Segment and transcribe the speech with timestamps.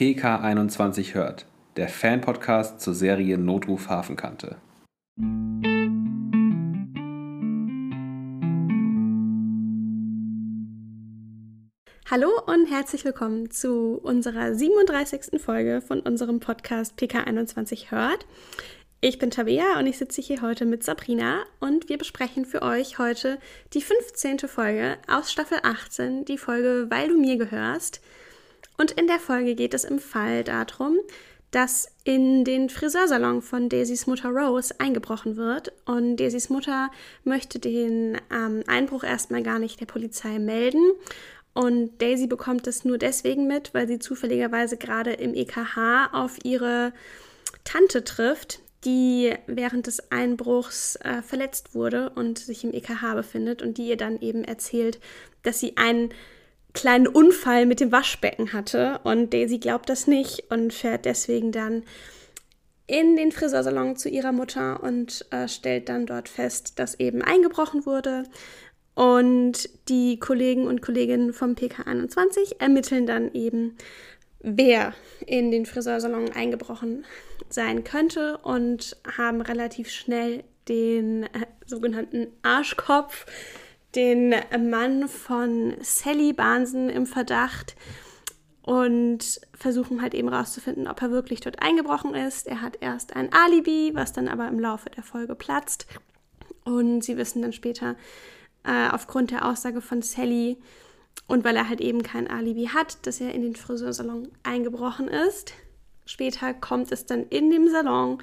[0.00, 1.44] PK21 hört,
[1.76, 4.56] der Fan-Podcast zur Serie Notruf Hafenkante.
[12.10, 15.38] Hallo und herzlich willkommen zu unserer 37.
[15.38, 18.24] Folge von unserem Podcast PK21 hört.
[19.02, 22.98] Ich bin Tabea und ich sitze hier heute mit Sabrina und wir besprechen für euch
[22.98, 23.38] heute
[23.74, 24.38] die 15.
[24.48, 28.00] Folge aus Staffel 18, die Folge Weil du mir gehörst.
[28.80, 30.96] Und in der Folge geht es im Fall darum,
[31.50, 35.70] dass in den Friseursalon von Daisys Mutter Rose eingebrochen wird.
[35.84, 36.90] Und Daisys Mutter
[37.22, 40.80] möchte den ähm, Einbruch erstmal gar nicht der Polizei melden.
[41.52, 46.94] Und Daisy bekommt es nur deswegen mit, weil sie zufälligerweise gerade im EKH auf ihre
[47.64, 53.76] Tante trifft, die während des Einbruchs äh, verletzt wurde und sich im EKH befindet und
[53.76, 55.00] die ihr dann eben erzählt,
[55.42, 56.14] dass sie einen
[56.72, 61.82] kleinen Unfall mit dem Waschbecken hatte und Daisy glaubt das nicht und fährt deswegen dann
[62.86, 67.86] in den Friseursalon zu ihrer Mutter und äh, stellt dann dort fest, dass eben eingebrochen
[67.86, 68.24] wurde.
[68.94, 73.76] Und die Kollegen und Kolleginnen vom PK21 ermitteln dann eben,
[74.40, 74.92] wer
[75.24, 77.04] in den Friseursalon eingebrochen
[77.48, 83.24] sein könnte und haben relativ schnell den äh, sogenannten Arschkopf,
[83.94, 84.34] den
[84.70, 87.74] Mann von Sally Barnsen im Verdacht
[88.62, 92.46] und versuchen halt eben rauszufinden, ob er wirklich dort eingebrochen ist.
[92.46, 95.86] Er hat erst ein Alibi, was dann aber im Laufe der Folge platzt.
[96.64, 97.96] Und sie wissen dann später,
[98.64, 100.58] äh, aufgrund der Aussage von Sally
[101.26, 105.52] und weil er halt eben kein Alibi hat, dass er in den Friseursalon eingebrochen ist.
[106.04, 108.22] Später kommt es dann in dem Salon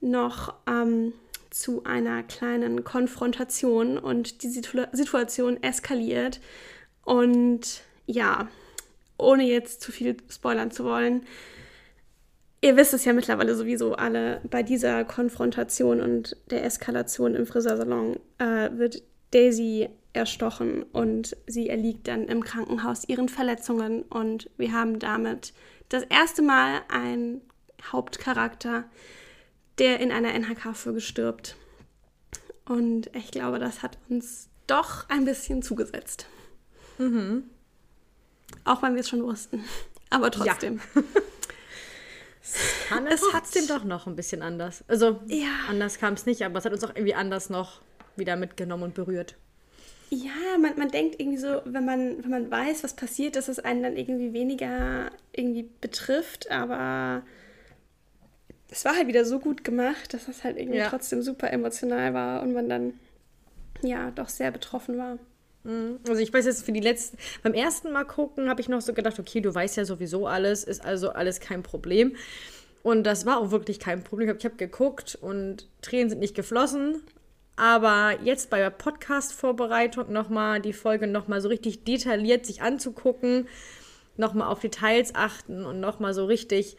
[0.00, 1.12] noch ähm,
[1.60, 6.40] zu einer kleinen Konfrontation und die Situ Situation eskaliert.
[7.04, 8.48] Und ja,
[9.18, 11.24] ohne jetzt zu viel spoilern zu wollen,
[12.60, 18.18] ihr wisst es ja mittlerweile sowieso alle, bei dieser Konfrontation und der Eskalation im Friseursalon
[18.38, 24.98] äh, wird Daisy erstochen und sie erliegt dann im Krankenhaus ihren Verletzungen und wir haben
[24.98, 25.52] damit
[25.88, 27.40] das erste Mal einen
[27.92, 28.84] Hauptcharakter,
[29.78, 31.56] der in einer NHK-Folge stirbt.
[32.64, 36.26] Und ich glaube, das hat uns doch ein bisschen zugesetzt.
[36.98, 37.44] Mhm.
[38.64, 39.64] Auch wenn wir es schon wussten.
[40.10, 40.80] Aber trotzdem.
[40.94, 41.02] Ja.
[43.08, 44.84] es hat trotzdem doch noch ein bisschen anders.
[44.88, 45.66] Also ja.
[45.68, 47.80] anders kam es nicht, aber es hat uns auch irgendwie anders noch
[48.16, 49.36] wieder mitgenommen und berührt.
[50.10, 53.58] Ja, man, man denkt irgendwie so, wenn man, wenn man weiß, was passiert, dass es
[53.58, 57.24] einen dann irgendwie weniger irgendwie betrifft, aber
[58.76, 60.90] es war halt wieder so gut gemacht, dass es halt irgendwie ja.
[60.90, 62.92] trotzdem super emotional war und man dann
[63.80, 65.18] ja doch sehr betroffen war.
[65.64, 65.98] Mhm.
[66.06, 68.92] Also ich weiß jetzt für die letzten, beim ersten Mal gucken habe ich noch so
[68.92, 72.16] gedacht, okay, du weißt ja sowieso alles, ist also alles kein Problem.
[72.82, 74.28] Und das war auch wirklich kein Problem.
[74.28, 77.00] Ich habe hab geguckt und Tränen sind nicht geflossen.
[77.56, 83.48] Aber jetzt bei der Podcast-Vorbereitung nochmal die Folge nochmal so richtig detailliert sich anzugucken,
[84.18, 86.76] nochmal auf Details achten und nochmal so richtig,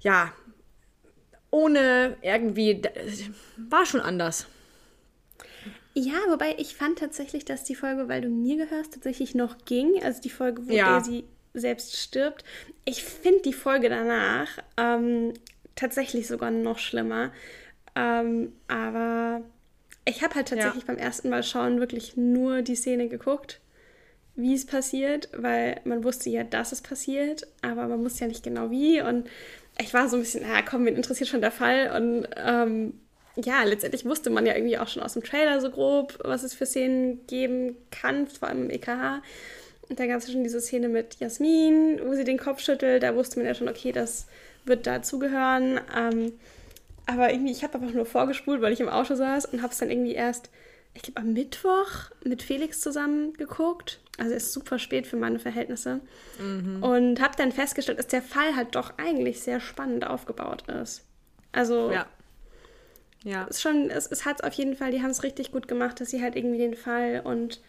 [0.00, 0.32] ja,
[1.50, 2.82] ohne irgendwie,
[3.56, 4.46] war schon anders.
[5.94, 10.02] Ja, wobei ich fand tatsächlich, dass die Folge, weil du mir gehörst, tatsächlich noch ging.
[10.02, 10.98] Also die Folge, wo ja.
[10.98, 12.44] Daisy selbst stirbt.
[12.84, 15.34] Ich finde die Folge danach ähm,
[15.74, 17.32] tatsächlich sogar noch schlimmer.
[17.96, 19.42] Ähm, aber
[20.04, 20.86] ich habe halt tatsächlich ja.
[20.86, 23.60] beim ersten Mal schauen wirklich nur die Szene geguckt,
[24.38, 28.44] wie es passiert, weil man wusste ja, dass es passiert, aber man wusste ja nicht
[28.44, 29.02] genau wie.
[29.02, 29.28] Und
[29.80, 31.90] ich war so ein bisschen, ja komm, wen interessiert schon der Fall?
[31.96, 32.94] Und ähm,
[33.36, 36.54] ja, letztendlich wusste man ja irgendwie auch schon aus dem Trailer so grob, was es
[36.54, 39.22] für Szenen geben kann, vor allem im EKH.
[39.88, 43.02] Und da gab es ja schon diese Szene mit Jasmin, wo sie den Kopf schüttelt.
[43.02, 44.26] Da wusste man ja schon, okay, das
[44.64, 45.80] wird dazugehören.
[45.96, 46.32] Ähm,
[47.06, 49.78] aber irgendwie, ich habe einfach nur vorgespult, weil ich im Auto saß und habe es
[49.78, 50.50] dann irgendwie erst,
[50.94, 53.98] ich glaube, am Mittwoch mit Felix zusammen geguckt.
[54.18, 56.00] Also ist super spät für meine Verhältnisse.
[56.38, 56.82] Mhm.
[56.82, 61.04] Und habe dann festgestellt, dass der Fall halt doch eigentlich sehr spannend aufgebaut ist.
[61.52, 62.06] Also ja.
[63.24, 63.44] Ja.
[63.44, 66.10] Ist schon, es, es hat auf jeden Fall, die haben es richtig gut gemacht, dass
[66.10, 67.60] sie halt irgendwie den Fall und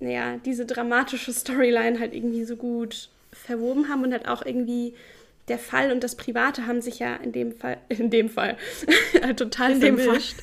[0.00, 4.94] naja, diese dramatische Storyline halt irgendwie so gut verwoben haben und halt auch irgendwie
[5.48, 8.56] der Fall und das Private haben sich ja in dem Fall, in dem Fall,
[9.36, 10.36] total in vermischt.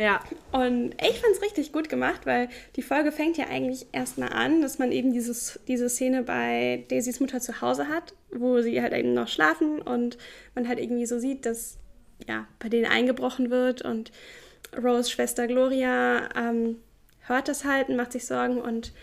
[0.00, 0.20] Ja.
[0.50, 4.62] Und ich fand es richtig gut gemacht, weil die Folge fängt ja eigentlich erstmal an,
[4.62, 8.94] dass man eben dieses, diese Szene bei Daisys Mutter zu Hause hat, wo sie halt
[8.94, 10.16] eben noch schlafen und
[10.54, 11.76] man halt irgendwie so sieht, dass
[12.26, 14.10] ja, bei denen eingebrochen wird und
[14.74, 16.76] Rose Schwester Gloria ähm,
[17.26, 18.94] hört das halt und macht sich Sorgen und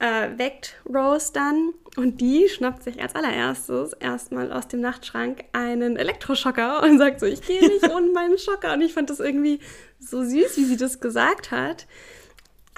[0.00, 5.96] äh, weckt Rose dann und die schnappt sich als allererstes erstmal aus dem Nachtschrank einen
[5.96, 8.72] Elektroschocker und sagt so, ich gehe nicht ohne meinen Schocker.
[8.72, 9.60] Und ich fand das irgendwie
[9.98, 11.86] so süß, wie sie das gesagt hat.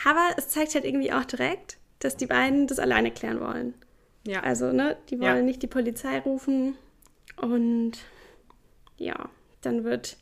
[0.04, 3.74] Aber es zeigt halt irgendwie auch direkt, dass die beiden das alleine klären wollen.
[4.26, 4.40] Ja.
[4.42, 5.42] Also, ne, die wollen Ja.
[5.42, 6.76] nicht die Polizei rufen.
[7.36, 7.92] Und
[8.96, 9.28] ja,
[9.60, 10.16] dann wird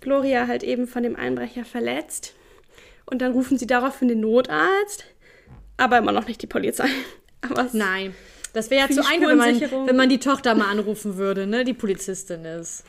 [0.00, 2.34] Gloria halt eben von dem Einbrecher verletzt.
[3.04, 5.04] Und dann rufen sie daraufhin den Notarzt,
[5.78, 6.88] aber immer noch nicht die Polizei.
[7.40, 8.14] Aber Nein.
[8.52, 11.64] Das wäre ja zu einfach, wenn man, wenn man die Tochter mal anrufen würde, ne?
[11.64, 12.82] Die Polizistin ist.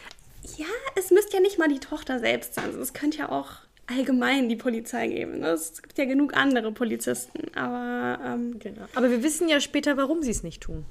[0.57, 0.65] ja,
[0.95, 2.69] es müsste ja nicht mal die Tochter selbst sein.
[2.81, 3.47] Es könnte ja auch
[3.85, 5.39] allgemein die Polizei geben.
[5.39, 5.49] ne?
[5.49, 7.55] Es gibt ja genug andere Polizisten.
[7.55, 8.85] Aber ähm, Genau.
[8.95, 10.85] Aber wir wissen ja später, warum sie es nicht tun.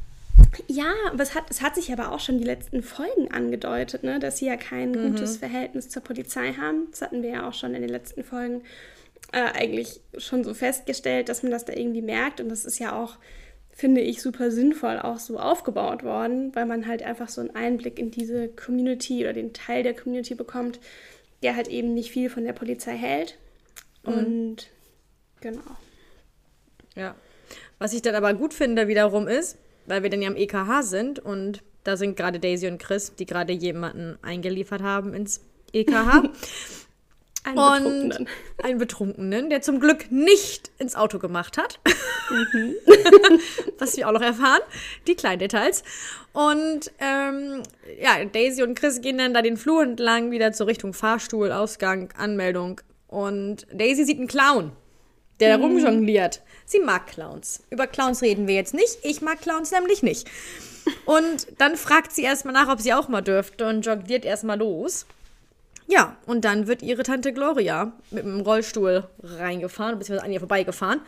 [0.67, 4.19] Ja, aber es hat, es hat sich aber auch schon die letzten Folgen angedeutet, ne,
[4.19, 6.87] dass sie ja kein gutes Verhältnis zur Polizei haben.
[6.91, 8.63] Das hatten wir ja auch schon in den letzten Folgen
[9.33, 12.41] äh, eigentlich schon so festgestellt, dass man das da irgendwie merkt.
[12.41, 13.17] Und das ist ja auch,
[13.71, 17.99] finde ich, super sinnvoll auch so aufgebaut worden, weil man halt einfach so einen Einblick
[17.99, 20.81] in diese Community oder den Teil der Community bekommt,
[21.43, 23.39] der halt eben nicht viel von der Polizei hält.
[24.03, 24.69] Und
[25.41, 25.77] genau.
[26.95, 27.15] Ja.
[27.79, 31.19] Was ich dann aber gut finde wiederum ist, weil wir dann ja am EKH sind
[31.19, 35.41] und da sind gerade Daisy und Chris, die gerade jemanden eingeliefert haben ins
[35.73, 36.25] EKH.
[37.45, 38.29] Ein und Betrunkenen.
[38.63, 41.81] einen Betrunkenen, der zum Glück nicht ins Auto gemacht hat.
[43.79, 44.61] Was wir auch noch erfahren.
[45.07, 45.83] Die kleinen Details.
[46.33, 47.63] Und ähm,
[48.01, 52.13] ja, Daisy und Chris gehen dann da den Flur entlang wieder zur Richtung Fahrstuhl, Ausgang,
[52.17, 52.81] Anmeldung.
[53.07, 54.73] Und Daisy sieht einen Clown,
[55.41, 56.43] der da rumjongliert.
[56.67, 57.63] Sie mag Clowns.
[57.71, 58.99] Über Clowns reden wir jetzt nicht.
[59.03, 60.29] Ich mag Clowns nämlich nicht.
[61.07, 65.07] Und dann fragt sie erstmal nach, ob sie auch mal dürfte und jongliert erstmal los.
[65.91, 71.01] Ja, und dann wird ihre Tante Gloria mit dem Rollstuhl reingefahren, beziehungsweise an ihr vorbeigefahren.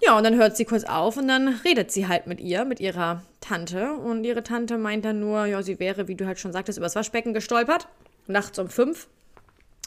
[0.00, 2.80] Ja, und dann hört sie kurz auf und dann redet sie halt mit ihr, mit
[2.80, 3.92] ihrer Tante.
[3.92, 6.94] Und ihre Tante meint dann nur, ja, sie wäre, wie du halt schon sagtest, übers
[6.96, 7.88] Waschbecken gestolpert.
[8.28, 9.08] Nachts um fünf.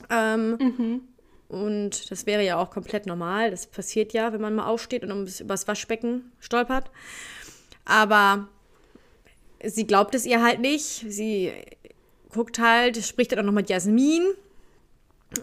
[0.10, 1.02] Ähm,
[1.48, 3.52] Und das wäre ja auch komplett normal.
[3.52, 6.90] Das passiert ja, wenn man mal aufsteht und ums- übers Waschbecken stolpert.
[7.86, 8.48] Aber
[9.64, 11.06] sie glaubt es ihr halt nicht.
[11.08, 11.54] Sie
[12.36, 14.24] guckt halt, spricht dann auch noch mit Jasmin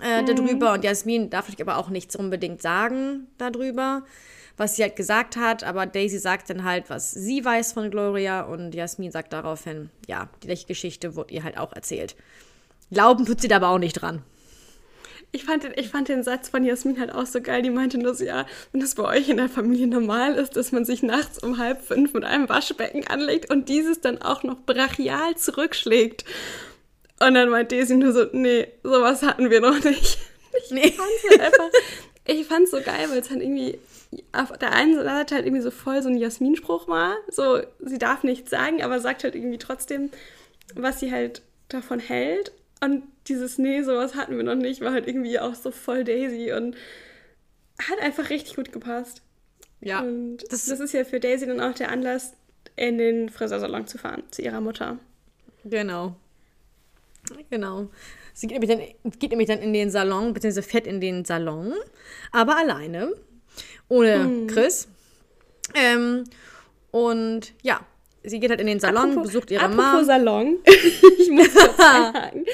[0.00, 0.74] äh, darüber.
[0.74, 4.02] Und Jasmin darf ich aber auch nichts unbedingt sagen darüber,
[4.58, 5.64] was sie halt gesagt hat.
[5.64, 8.42] Aber Daisy sagt dann halt, was sie weiß von Gloria.
[8.42, 12.14] Und Jasmin sagt daraufhin, ja, die Geschichte wird ihr halt auch erzählt.
[12.90, 14.22] Glauben tut sie da aber auch nicht dran.
[15.34, 17.62] Ich fand, den, ich fand den Satz von Jasmin halt auch so geil.
[17.62, 20.72] Die meinte nur so, ja, wenn das bei euch in der Familie normal ist, dass
[20.72, 24.58] man sich nachts um halb fünf mit einem Waschbecken anlegt und dieses dann auch noch
[24.66, 26.26] brachial zurückschlägt.
[27.26, 30.18] Und dann meint Daisy nur so, nee, sowas hatten wir noch nicht.
[30.64, 30.90] Ich Nee.
[30.90, 31.70] fand's halt einfach,
[32.26, 33.78] ich fand's so geil, weil es halt irgendwie
[34.32, 37.16] auf der einen Seite halt irgendwie so voll so ein Jasmin-Spruch war.
[37.28, 40.10] So, sie darf nichts sagen, aber sagt halt irgendwie trotzdem,
[40.74, 41.40] was sie halt
[41.70, 42.52] davon hält.
[42.82, 46.52] Und dieses, nee, sowas hatten wir noch nicht, war halt irgendwie auch so voll Daisy
[46.52, 46.76] und
[47.78, 49.22] hat einfach richtig gut gepasst.
[49.80, 52.34] Ja, und das- das, ist ja für Daisy dann auch der Anlass,
[52.76, 54.98] in den Friseursalon zu fahren, zu ihrer Mutter.
[55.64, 56.14] Genau.
[57.50, 57.88] Genau.
[58.34, 61.74] Sie geht nämlich, dann, geht nämlich dann in den Salon, beziehungsweise fährt in den Salon,
[62.30, 63.12] aber alleine,
[63.88, 64.88] ohne Chris.
[65.74, 66.24] Ähm,
[66.90, 67.80] und ja,
[68.22, 70.04] sie geht halt in den Salon, besucht ihre apropos Mom.
[70.04, 70.58] Salon.
[70.64, 72.46] ich muss kurz einhaken.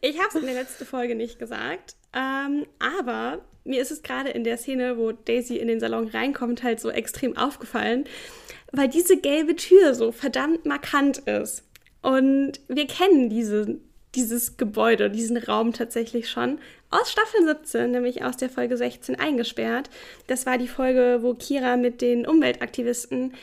[0.00, 4.30] Ich habe es in der letzten Folge nicht gesagt, ähm, aber mir ist es gerade
[4.30, 8.04] in der Szene, wo Daisy in den Salon reinkommt, halt so extrem aufgefallen,
[8.72, 11.64] weil diese gelbe Tür so verdammt markant ist.
[12.02, 13.78] Und wir kennen diese,
[14.16, 16.58] dieses Gebäude, diesen Raum tatsächlich schon
[16.90, 19.90] aus Staffel 17, nämlich aus der Folge 16 eingesperrt.
[20.26, 23.34] Das war die Folge, wo Kira mit den Umweltaktivisten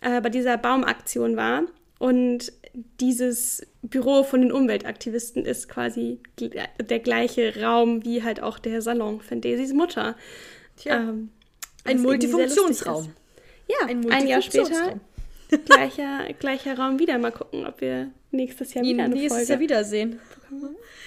[0.00, 1.62] äh, bei dieser Baumaktion war.
[1.98, 2.52] Und
[3.00, 9.20] dieses Büro von den Umweltaktivisten ist quasi der gleiche Raum wie halt auch der Salon
[9.20, 10.14] von Daisys Mutter.
[10.76, 11.30] Tja, Ähm,
[11.84, 13.12] ein Multifunktionsraum.
[13.68, 15.00] Ja, Ein ein, Jahr später Multifunktionsraum.
[15.64, 17.16] gleicher, gleicher Raum wieder.
[17.18, 20.20] Mal gucken, ob wir nächstes Jahr wieder eine Nächstes Folge Jahr wiedersehen.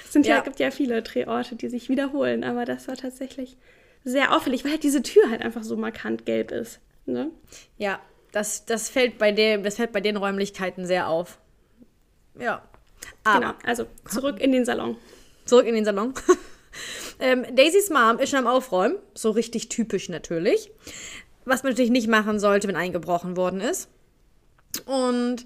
[0.06, 0.38] es sind ja.
[0.38, 0.42] Ja.
[0.42, 3.58] gibt ja viele Drehorte, die sich wiederholen, aber das war tatsächlich
[4.04, 6.80] sehr auffällig, weil halt diese Tür halt einfach so markant gelb ist.
[7.06, 7.32] Ne?
[7.78, 8.00] Ja,
[8.32, 11.40] das, das, fällt bei dem, das fällt bei den Räumlichkeiten sehr auf.
[12.40, 12.64] Ja.
[13.24, 14.98] Aber Genau, also zurück in den Salon.
[15.46, 16.14] Zurück in den Salon.
[17.20, 18.98] ähm, Daisys Mom ist schon am Aufräumen.
[19.14, 20.72] So richtig typisch natürlich.
[21.46, 23.90] Was man natürlich nicht machen sollte, wenn eingebrochen worden ist.
[24.86, 25.46] Und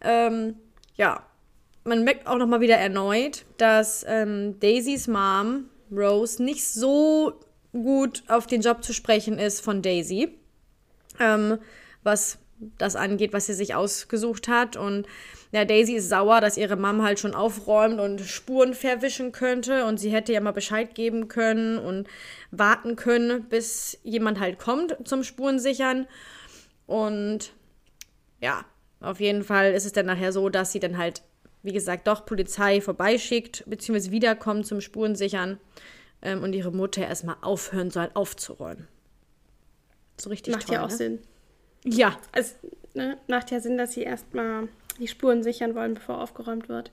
[0.00, 0.56] ähm,
[0.94, 1.26] ja,
[1.84, 7.40] man merkt auch nochmal wieder erneut, dass ähm, Daisys Mom, Rose, nicht so
[7.72, 10.38] gut auf den Job zu sprechen ist von Daisy.
[11.18, 11.58] ähm,
[12.02, 12.38] was
[12.78, 14.76] das angeht, was sie sich ausgesucht hat.
[14.76, 15.06] Und
[15.50, 19.84] ja, Daisy ist sauer, dass ihre Mom halt schon aufräumt und Spuren verwischen könnte.
[19.84, 22.08] Und sie hätte ja mal Bescheid geben können und
[22.50, 26.06] warten können, bis jemand halt kommt zum Spurensichern.
[26.86, 27.52] Und
[28.40, 28.64] ja,
[29.02, 31.22] auf jeden Fall ist es dann nachher so, dass sie dann halt,
[31.62, 35.58] wie gesagt, doch Polizei vorbeischickt, beziehungsweise wiederkommt zum Spurensichern
[36.22, 38.88] ähm, und ihre Mutter erstmal aufhören soll, aufzuräumen.
[40.20, 40.96] So richtig Macht toll, ja auch ne?
[40.96, 41.18] Sinn.
[41.84, 42.18] Ja.
[42.32, 42.56] Es
[42.94, 44.68] ne, macht ja Sinn, dass sie erstmal
[44.98, 46.90] die Spuren sichern wollen, bevor aufgeräumt wird.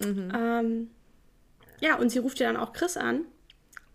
[0.00, 0.32] Mhm.
[0.34, 0.90] Ähm,
[1.80, 3.22] ja, und sie ruft ja dann auch Chris an,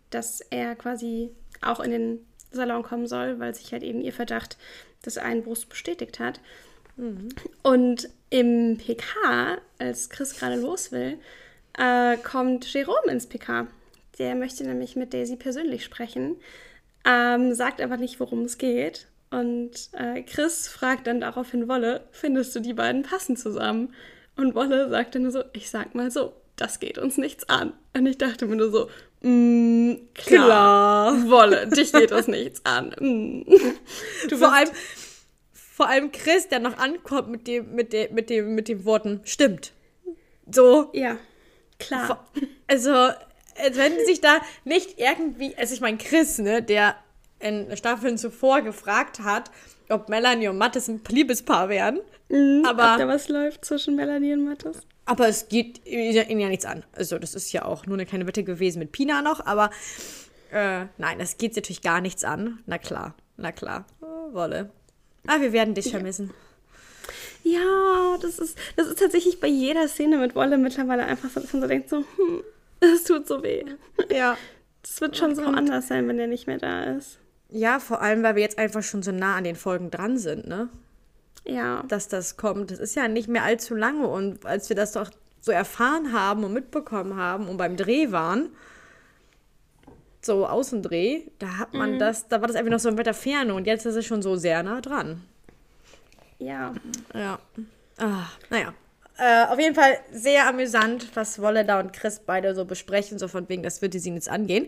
[0.10, 4.58] dass er quasi auch in den Salon kommen soll, weil sich halt eben ihr Verdacht
[5.06, 6.39] des Einbruchs bestätigt hat.
[6.98, 7.30] Mhm.
[7.63, 11.20] Und im PK, als Chris gerade los will,
[11.77, 13.68] äh, kommt Jerome ins PK.
[14.20, 16.38] Der möchte nämlich mit Daisy persönlich sprechen,
[17.06, 19.08] ähm, sagt aber nicht, worum es geht.
[19.32, 23.94] Und äh, Chris fragt dann daraufhin Wolle, findest du die beiden passen zusammen?
[24.36, 27.74] Und Wolle sagt dann nur so, ich sag mal so, das geht uns nichts an.
[27.96, 28.89] Und ich dachte mir nur so,
[29.27, 31.30] mm, klar, klar.
[31.30, 32.94] Wolle, dich geht das nichts an.
[33.00, 33.44] Mm.
[34.30, 34.70] Du vor allem,
[35.81, 39.19] vor allem Chris, der noch ankommt mit dem, mit dem, mit dem, mit den Worten,
[39.23, 39.73] stimmt.
[40.45, 40.91] So.
[40.93, 41.17] Ja,
[41.79, 42.23] klar.
[42.67, 46.97] Also, als wenn sich da nicht irgendwie, also ich meine, Chris, ne, der
[47.39, 49.50] in Staffeln zuvor gefragt hat,
[49.89, 52.00] ob Melanie und Mattes ein Liebespaar wären.
[52.29, 54.81] Mhm, aber ob da was läuft zwischen Melanie und Mattes.
[55.05, 56.83] Aber es geht ihnen ja nichts an.
[56.91, 59.71] Also, das ist ja auch nur eine kleine Wette gewesen mit Pina noch, aber
[60.51, 62.59] äh, nein, das geht natürlich gar nichts an.
[62.67, 63.88] Na klar, na klar.
[64.31, 64.69] Wolle.
[65.27, 66.31] Ah, wir werden dich vermissen.
[67.43, 71.53] Ja, das ist, das ist tatsächlich bei jeder Szene mit Wolle mittlerweile einfach so, dass
[71.53, 72.43] man so denkt, so, hm,
[72.79, 73.63] es tut so weh.
[74.11, 74.37] Ja.
[74.83, 77.19] Das wird schon so anders sein, wenn er nicht mehr da ist.
[77.49, 80.47] Ja, vor allem, weil wir jetzt einfach schon so nah an den Folgen dran sind,
[80.47, 80.69] ne?
[81.45, 81.83] Ja.
[81.87, 82.71] Dass das kommt.
[82.71, 84.07] Das ist ja nicht mehr allzu lange.
[84.07, 88.49] Und als wir das doch so erfahren haben und mitbekommen haben und beim Dreh waren,
[90.21, 91.99] so Außendreh, da hat man mhm.
[91.99, 94.21] das, da war das einfach noch so in weiter Ferne und jetzt ist es schon
[94.21, 95.23] so sehr nah dran.
[96.39, 96.73] Ja.
[97.13, 97.39] Ja.
[97.97, 98.73] Ah, naja.
[99.17, 103.27] Äh, auf jeden Fall sehr amüsant, was Wolle da und Chris beide so besprechen, so
[103.27, 104.67] von wegen, das wird sie jetzt angehen.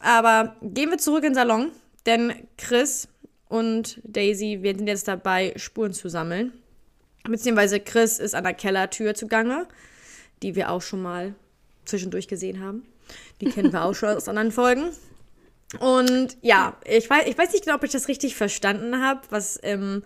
[0.00, 1.70] Aber gehen wir zurück in den Salon,
[2.06, 3.08] denn Chris
[3.48, 6.52] und Daisy, wir sind jetzt dabei, Spuren zu sammeln.
[7.22, 9.66] Beziehungsweise Chris ist an der Kellertür zugange,
[10.42, 11.34] die wir auch schon mal
[11.84, 12.84] zwischendurch gesehen haben.
[13.40, 14.90] Die kennen wir auch schon aus anderen Folgen.
[15.80, 19.58] Und ja, ich weiß, ich weiß nicht genau, ob ich das richtig verstanden habe, was
[19.62, 20.02] ähm,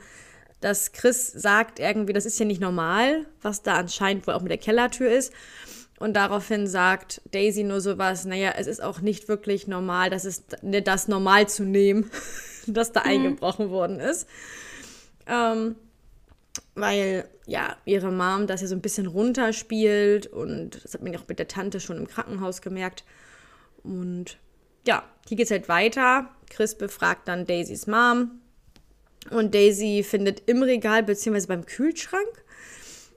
[0.60, 4.50] dass Chris sagt irgendwie, das ist ja nicht normal, was da anscheinend wohl auch mit
[4.50, 5.32] der Kellertür ist.
[5.98, 10.56] Und daraufhin sagt Daisy nur sowas, naja, es ist auch nicht wirklich normal, das ist
[10.62, 12.10] das normal zu nehmen,
[12.66, 13.06] dass da mhm.
[13.06, 14.28] eingebrochen worden ist.
[15.26, 15.76] Ähm,
[16.80, 21.18] weil ja, ihre Mom das ja so ein bisschen runterspielt und das hat man ja
[21.18, 23.04] auch mit der Tante schon im Krankenhaus gemerkt.
[23.82, 24.38] Und
[24.87, 26.30] ja, hier geht es halt weiter.
[26.50, 28.40] Chris befragt dann Daisys Mom
[29.30, 32.44] und Daisy findet im Regal beziehungsweise beim Kühlschrank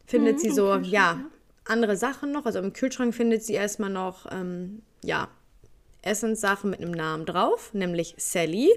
[0.06, 1.24] findet mhm, sie so, ja,
[1.66, 2.46] andere Sachen noch.
[2.46, 5.30] Also im Kühlschrank findet sie erstmal noch, ähm, ja,
[6.02, 8.72] Essenssachen mit einem Namen drauf, nämlich Sally.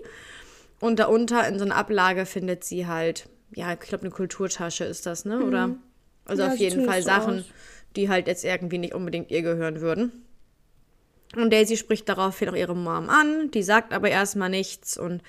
[0.80, 5.06] Und darunter in so einer Ablage findet sie halt, ja, ich glaube, eine Kulturtasche ist
[5.06, 5.44] das, ne?
[5.44, 5.68] Oder?
[5.68, 5.78] Mhm.
[6.24, 7.44] Also ja, auf jeden Fall Sachen, aus.
[7.96, 10.24] die halt jetzt irgendwie nicht unbedingt ihr gehören würden.
[11.36, 15.22] Und Daisy spricht daraufhin auch ihre Mom an, die sagt aber erstmal nichts und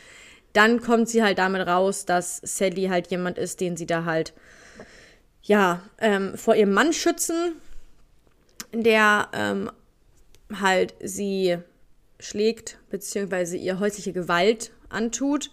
[0.54, 4.34] dann kommt sie halt damit raus, dass Sally halt jemand ist, den sie da halt
[5.42, 7.54] ja, ähm, vor ihrem Mann schützen,
[8.74, 9.70] der ähm,
[10.60, 11.58] halt sie
[12.20, 15.52] schlägt, beziehungsweise ihr häusliche Gewalt antut.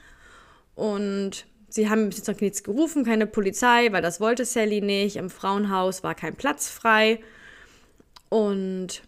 [0.75, 5.17] Und sie haben bis jetzt noch nichts gerufen, keine Polizei, weil das wollte Sally nicht.
[5.17, 7.21] Im Frauenhaus war kein Platz frei.
[8.29, 9.03] Und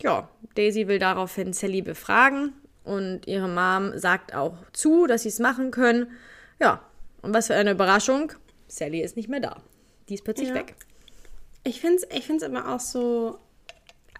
[0.00, 2.52] ja, Daisy will daraufhin Sally befragen.
[2.84, 6.06] Und ihre Mom sagt auch zu, dass sie es machen können.
[6.60, 6.82] Ja,
[7.22, 8.32] und was für eine Überraschung.
[8.68, 9.56] Sally ist nicht mehr da.
[10.08, 10.54] Die ist plötzlich ja.
[10.54, 10.76] weg.
[11.64, 13.38] Ich finde es ich find's immer auch so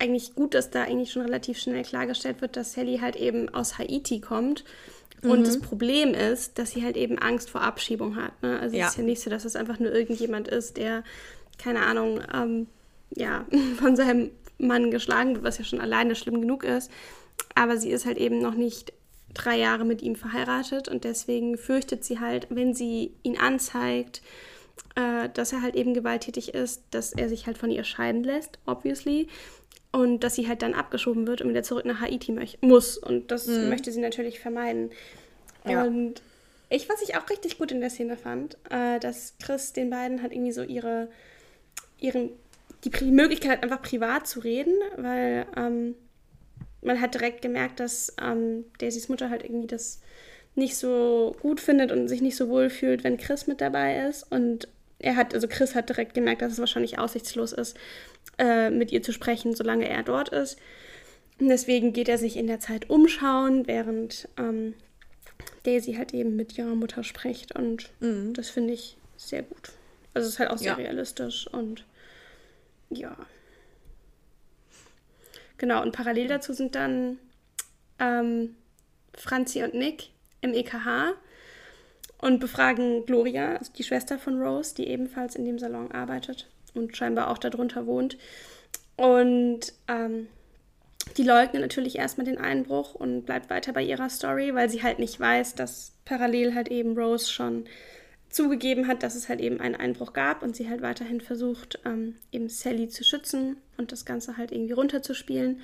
[0.00, 3.78] eigentlich gut, dass da eigentlich schon relativ schnell klargestellt wird, dass Sally halt eben aus
[3.78, 4.64] Haiti kommt.
[5.24, 5.44] Und mhm.
[5.44, 8.42] das Problem ist, dass sie halt eben Angst vor Abschiebung hat.
[8.42, 8.58] Ne?
[8.60, 8.86] Also ja.
[8.86, 11.02] es ist ja nicht so, dass es einfach nur irgendjemand ist, der,
[11.58, 12.66] keine Ahnung, ähm,
[13.10, 13.46] ja,
[13.78, 16.90] von seinem Mann geschlagen wird, was ja schon alleine schlimm genug ist.
[17.54, 18.92] Aber sie ist halt eben noch nicht
[19.32, 24.22] drei Jahre mit ihm verheiratet und deswegen fürchtet sie halt, wenn sie ihn anzeigt,
[24.94, 28.58] äh, dass er halt eben gewalttätig ist, dass er sich halt von ihr scheiden lässt,
[28.66, 29.28] obviously.
[29.94, 32.98] Und dass sie halt dann abgeschoben wird und wieder zurück nach Haiti muss.
[32.98, 33.68] Und das mhm.
[33.68, 34.90] möchte sie natürlich vermeiden.
[35.66, 35.84] Ja.
[35.84, 36.20] Und
[36.70, 40.22] Ich, was ich auch richtig gut in der Szene fand, äh, dass Chris den beiden
[40.22, 41.08] hat irgendwie so ihre,
[42.00, 42.30] ihren,
[42.82, 45.94] die Pri Möglichkeit hat, einfach privat zu reden, weil ähm,
[46.82, 50.00] man hat direkt gemerkt, dass ähm, Daisys Mutter halt irgendwie das
[50.56, 54.24] nicht so gut findet und sich nicht so wohl fühlt, wenn Chris mit dabei ist.
[54.30, 54.68] Und
[55.04, 57.76] er hat, also Chris hat direkt gemerkt, dass es wahrscheinlich aussichtslos ist,
[58.38, 60.58] äh, mit ihr zu sprechen, solange er dort ist.
[61.38, 64.74] Und deswegen geht er sich in der Zeit umschauen, während ähm,
[65.64, 67.54] Daisy halt eben mit ihrer Mutter spricht.
[67.54, 68.32] Und mhm.
[68.34, 69.72] das finde ich sehr gut.
[70.14, 70.74] Also es ist halt auch sehr ja.
[70.74, 71.84] realistisch und
[72.88, 73.16] ja.
[75.58, 77.18] Genau, und parallel dazu sind dann
[77.98, 78.56] ähm,
[79.16, 81.14] Franzi und Nick im EKH
[82.24, 86.96] und befragen Gloria, also die Schwester von Rose, die ebenfalls in dem Salon arbeitet und
[86.96, 88.16] scheinbar auch darunter wohnt.
[88.96, 90.28] Und ähm,
[91.18, 95.00] die leugnet natürlich erstmal den Einbruch und bleibt weiter bei ihrer Story, weil sie halt
[95.00, 97.66] nicht weiß, dass parallel halt eben Rose schon
[98.30, 102.14] zugegeben hat, dass es halt eben einen Einbruch gab und sie halt weiterhin versucht, ähm,
[102.32, 105.60] eben Sally zu schützen und das Ganze halt irgendwie runterzuspielen.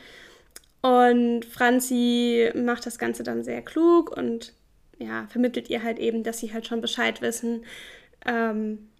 [0.83, 4.53] Und Franzi macht das Ganze dann sehr klug und
[5.01, 7.65] ja, vermittelt ihr halt eben, dass sie halt schon Bescheid wissen.
[8.27, 8.91] Ähm,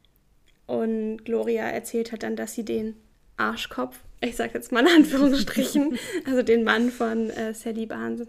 [0.67, 2.97] und Gloria erzählt hat dann, dass sie den
[3.37, 8.29] Arschkopf, ich sag jetzt mal in Anführungsstrichen, also den Mann von äh, Sally Barnes,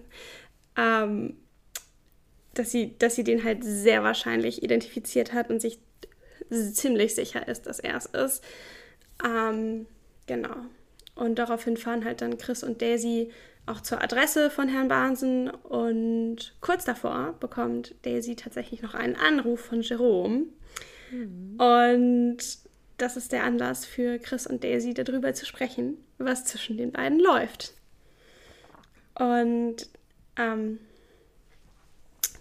[0.78, 1.38] ähm,
[2.54, 5.80] dass, sie, dass sie den halt sehr wahrscheinlich identifiziert hat und sich
[6.74, 8.44] ziemlich sicher ist, dass er es ist.
[9.26, 9.86] Ähm,
[10.28, 10.56] genau.
[11.16, 13.32] Und daraufhin fahren halt dann Chris und Daisy
[13.66, 19.62] auch zur Adresse von Herrn Barnsen und kurz davor bekommt Daisy tatsächlich noch einen Anruf
[19.62, 20.46] von Jerome.
[21.12, 21.60] Mhm.
[21.60, 22.38] Und
[22.98, 27.20] das ist der Anlass für Chris und Daisy darüber zu sprechen, was zwischen den beiden
[27.20, 27.74] läuft.
[29.16, 29.78] Und
[30.38, 30.80] ähm,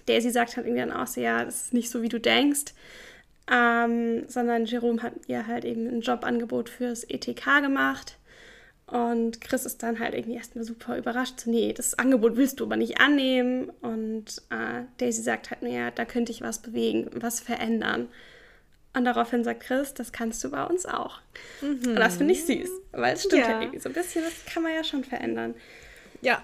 [0.06, 2.72] Daisy sagt halt irgendwie dann auch so, ja, das ist nicht so, wie du denkst,
[3.50, 8.16] ähm, sondern Jerome hat ihr halt eben ein Jobangebot fürs ETK gemacht
[8.90, 11.40] und Chris ist dann halt irgendwie erstmal super überrascht.
[11.40, 13.70] So, nee, das Angebot willst du aber nicht annehmen.
[13.80, 18.08] Und äh, Daisy sagt halt, naja, da könnte ich was bewegen, was verändern.
[18.92, 21.20] Und daraufhin sagt Chris, das kannst du bei uns auch.
[21.60, 21.90] Mhm.
[21.90, 23.50] Und das finde ich süß, weil es stimmt ja.
[23.50, 23.60] ja.
[23.60, 25.54] irgendwie so ein bisschen, das kann man ja schon verändern.
[26.20, 26.42] Ja.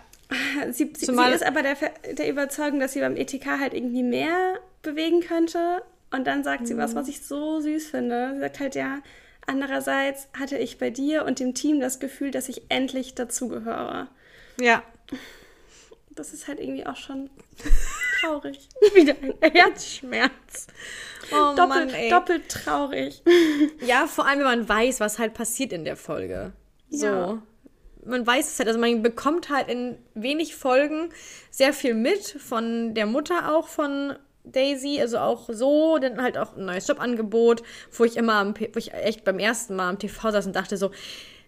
[0.72, 1.76] Sie, sie, sie ist aber der,
[2.12, 5.82] der Überzeugung, dass sie beim ETK halt irgendwie mehr bewegen könnte.
[6.10, 6.66] Und dann sagt mhm.
[6.66, 8.32] sie was, was ich so süß finde.
[8.34, 9.02] Sie sagt halt, ja,
[9.46, 14.08] Andererseits hatte ich bei dir und dem Team das Gefühl, dass ich endlich dazugehöre.
[14.60, 14.82] Ja.
[16.10, 17.30] Das ist halt irgendwie auch schon
[18.20, 18.68] traurig.
[18.94, 20.66] Wieder ein Herzschmerz.
[21.30, 22.10] Oh doppelt, Mann, ey.
[22.10, 23.22] doppelt traurig.
[23.80, 26.52] Ja, vor allem, wenn man weiß, was halt passiert in der Folge.
[26.90, 27.06] So.
[27.06, 27.42] Ja.
[28.04, 31.10] Man weiß es halt, also man bekommt halt in wenig Folgen
[31.50, 36.56] sehr viel mit von der Mutter auch von Daisy, also auch so, dann halt auch
[36.56, 40.30] ein neues Jobangebot, wo ich immer, am, wo ich echt beim ersten Mal am TV
[40.30, 40.90] saß und dachte so,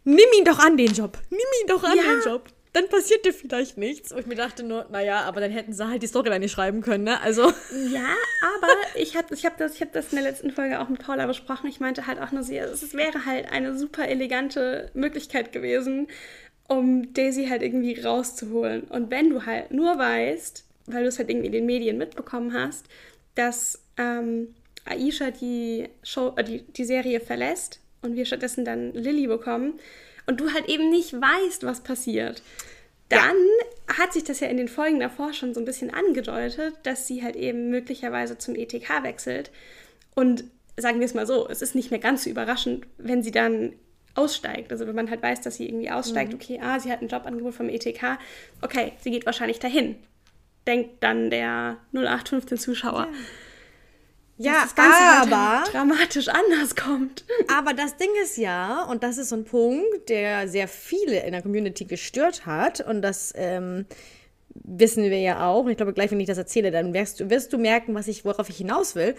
[0.05, 2.03] nimm ihn doch an den Job, nimm ihn doch an ja.
[2.03, 2.49] den Job.
[2.73, 4.13] Dann passiert dir vielleicht nichts.
[4.13, 6.83] Und ich mir dachte nur, naja, aber dann hätten sie halt die Storyline nicht schreiben
[6.83, 7.21] können, ne?
[7.21, 7.53] Also.
[7.91, 8.15] Ja,
[8.55, 11.27] aber ich habe ich hab das, hab das in der letzten Folge auch mit Paula
[11.27, 11.69] besprochen.
[11.69, 16.09] Ich meinte halt auch nur, es wäre halt eine super elegante Möglichkeit gewesen,
[16.69, 18.83] um Daisy halt irgendwie rauszuholen.
[18.83, 22.53] Und wenn du halt nur weißt, weil du es halt irgendwie in den Medien mitbekommen
[22.53, 22.87] hast,
[23.35, 29.27] dass ähm, Aisha die, Show, äh, die, die Serie verlässt und wir stattdessen dann Lilly
[29.27, 29.79] bekommen
[30.27, 32.43] und du halt eben nicht weißt, was passiert.
[33.09, 33.37] Dann
[33.89, 33.99] ja.
[33.99, 37.23] hat sich das ja in den Folgen davor schon so ein bisschen angedeutet, dass sie
[37.23, 39.51] halt eben möglicherweise zum ETK wechselt.
[40.15, 40.45] Und
[40.77, 43.73] sagen wir es mal so, es ist nicht mehr ganz so überraschend, wenn sie dann
[44.15, 44.73] aussteigt.
[44.73, 46.39] Also wenn man halt weiß, dass sie irgendwie aussteigt, mhm.
[46.39, 48.19] okay, ah, sie hat ein Jobangebot vom ETK,
[48.61, 49.97] okay, sie geht wahrscheinlich dahin
[50.69, 53.09] denkt dann der 0815 Zuschauer.
[54.37, 57.25] Ja, ja das Ganze aber dramatisch anders kommt.
[57.53, 61.33] Aber das Ding ist ja, und das ist so ein Punkt, der sehr viele in
[61.33, 63.87] der Community gestört hat, und das ähm,
[64.55, 65.65] wissen wir ja auch.
[65.65, 68.07] Und ich glaube, gleich, wenn ich das erzähle, dann wirst du, wirst du merken, was
[68.07, 69.17] ich, worauf ich hinaus will.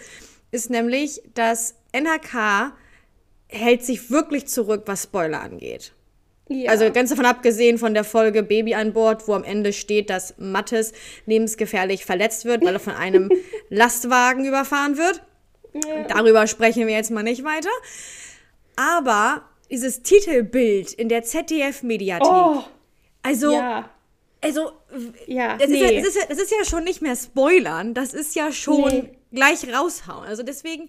[0.52, 2.72] Ist nämlich, dass NRK
[3.48, 5.92] hält sich wirklich zurück, was Spoiler angeht.
[6.52, 6.72] Ja.
[6.72, 10.34] Also ganz davon abgesehen von der Folge Baby an Bord, wo am Ende steht, dass
[10.36, 10.92] Mattes
[11.24, 13.30] lebensgefährlich verletzt wird, weil er von einem
[13.68, 15.22] Lastwagen überfahren wird.
[15.72, 16.08] Ja.
[16.08, 17.70] Darüber sprechen wir jetzt mal nicht weiter.
[18.74, 22.26] Aber dieses Titelbild in der ZDF-Mediathek.
[22.26, 22.64] Oh.
[23.22, 23.88] Also, ja.
[24.40, 24.72] also,
[25.28, 25.76] ja, das, nee.
[25.76, 28.50] ist ja, das, ist ja, das, ist ja, schon nicht mehr Spoilern, das ist ja
[28.50, 29.10] schon nee.
[29.30, 30.26] gleich raushauen.
[30.26, 30.88] Also deswegen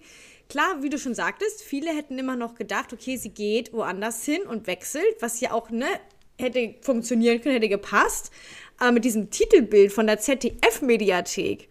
[0.52, 4.42] Klar, wie du schon sagtest, viele hätten immer noch gedacht, okay, sie geht woanders hin
[4.42, 5.86] und wechselt, was ja auch, ne,
[6.38, 8.30] hätte funktionieren können, hätte gepasst.
[8.76, 11.70] Aber mit diesem Titelbild von der ZDF-Mediathek,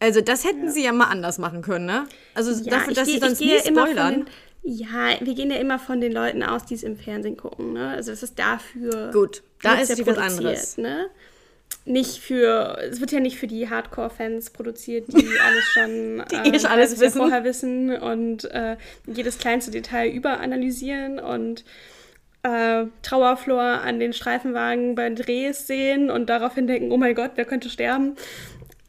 [0.00, 0.70] Also das hätten ja.
[0.70, 2.06] sie ja mal anders machen können, ne?
[2.34, 4.26] Also ja, dafür, dass geh, sie sonst nie spoilern.
[4.62, 7.88] ja, wir gehen ja immer von den Leuten aus, die es im Fernsehen gucken, ne?
[7.88, 9.10] Also das ist dafür.
[9.14, 10.76] Gut, da ist ja was anderes.
[10.76, 11.08] Ne?
[11.88, 16.66] Nicht für, es wird ja nicht für die Hardcore-Fans produziert, die alles schon die äh,
[16.66, 17.18] alles wissen.
[17.18, 21.64] vorher wissen und äh, jedes kleinste Detail überanalysieren und
[22.42, 27.44] äh, Trauerflor an den Streifenwagen bei Drehs sehen und daraufhin denken, oh mein Gott, wer
[27.44, 28.16] könnte sterben?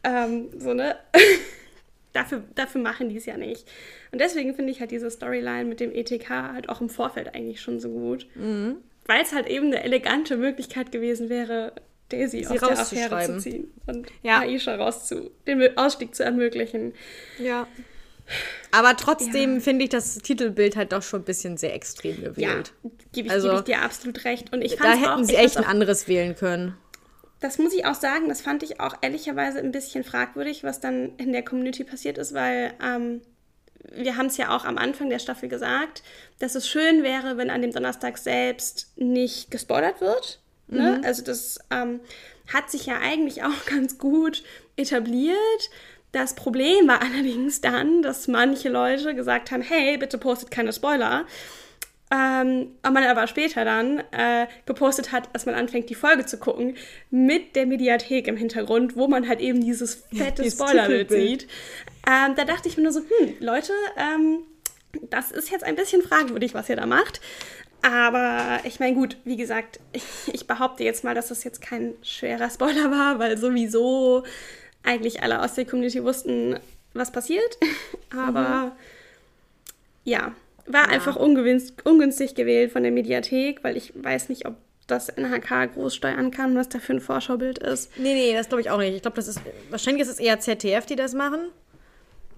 [0.03, 0.95] Ähm, so, ne?
[2.13, 3.65] dafür, dafür machen die es ja nicht.
[4.11, 7.61] Und deswegen finde ich halt diese Storyline mit dem ETK halt auch im Vorfeld eigentlich
[7.61, 8.27] schon so gut.
[8.35, 8.77] Mhm.
[9.05, 11.73] Weil es halt eben eine elegante Möglichkeit gewesen wäre,
[12.09, 14.39] Daisy Sie aus der Affäre zu ziehen und ja.
[14.39, 16.93] Aisha rauszu, den Ausstieg zu ermöglichen.
[17.37, 17.67] Ja.
[18.71, 19.59] Aber trotzdem ja.
[19.59, 22.73] finde ich das Titelbild halt doch schon ein bisschen sehr extrem gewählt.
[22.83, 24.53] Ja, gebe ich, also, geb ich dir absolut recht.
[24.53, 26.77] Und ich da hätten auch, sie echt ein anderes wählen können.
[27.39, 31.15] Das muss ich auch sagen, das fand ich auch ehrlicherweise ein bisschen fragwürdig, was dann
[31.17, 33.21] in der Community passiert ist, weil ähm,
[33.93, 36.03] wir haben es ja auch am Anfang der Staffel gesagt,
[36.39, 40.39] dass es schön wäre, wenn an dem Donnerstag selbst nicht gespoilert wird.
[40.69, 40.97] Ne?
[40.97, 41.05] Mhm.
[41.05, 41.99] Also das ähm,
[42.53, 44.43] hat sich ja eigentlich auch ganz gut
[44.75, 45.69] etabliert.
[46.11, 51.25] Das Problem war allerdings dann, dass manche Leute gesagt haben, hey, bitte postet keine Spoiler.
[52.11, 56.39] Ähm, und man aber später dann äh, gepostet hat, als man anfängt, die Folge zu
[56.39, 56.75] gucken,
[57.11, 61.47] mit der Mediathek im Hintergrund, wo man halt eben dieses fette ja, Spoilerbild sieht.
[62.07, 64.39] Ähm, da dachte ich mir nur so, hm, Leute, ähm,
[65.11, 67.21] das ist jetzt ein bisschen fragwürdig, was ihr da macht.
[67.81, 71.93] Aber ich meine, gut, wie gesagt, ich, ich, behaupte jetzt mal, dass das jetzt kein
[72.01, 74.23] schwerer Spoiler war, weil sowieso
[74.83, 76.59] eigentlich alle aus der Community wussten,
[76.93, 77.57] was passiert.
[78.09, 78.71] Aber mhm.
[80.03, 80.33] ja,
[80.65, 80.89] war ja.
[80.89, 84.55] einfach ungünstig gewählt von der Mediathek, weil ich weiß nicht, ob
[84.87, 87.97] das NHK groß steuern kann, was da für ein Vorschaubild ist.
[87.97, 88.95] Nee, nee, das glaube ich auch nicht.
[88.95, 89.39] Ich glaube, das ist,
[89.69, 91.39] wahrscheinlich ist es eher ZDF, die das machen.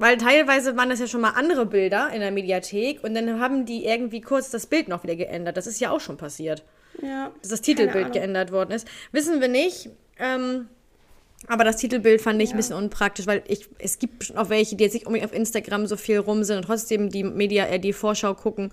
[0.01, 3.67] Weil teilweise waren das ja schon mal andere Bilder in der Mediathek und dann haben
[3.67, 5.57] die irgendwie kurz das Bild noch wieder geändert.
[5.57, 6.63] Das ist ja auch schon passiert.
[7.03, 7.29] Ja.
[7.43, 8.87] Dass das Titelbild geändert worden ist.
[9.11, 9.91] Wissen wir nicht.
[10.17, 10.69] Ähm,
[11.45, 12.55] aber das Titelbild fand ich ja.
[12.55, 15.37] ein bisschen unpraktisch, weil ich, es gibt schon auch welche, die jetzt nicht unbedingt auf
[15.37, 18.71] Instagram so viel rum sind und trotzdem die Media, äh, die Vorschau gucken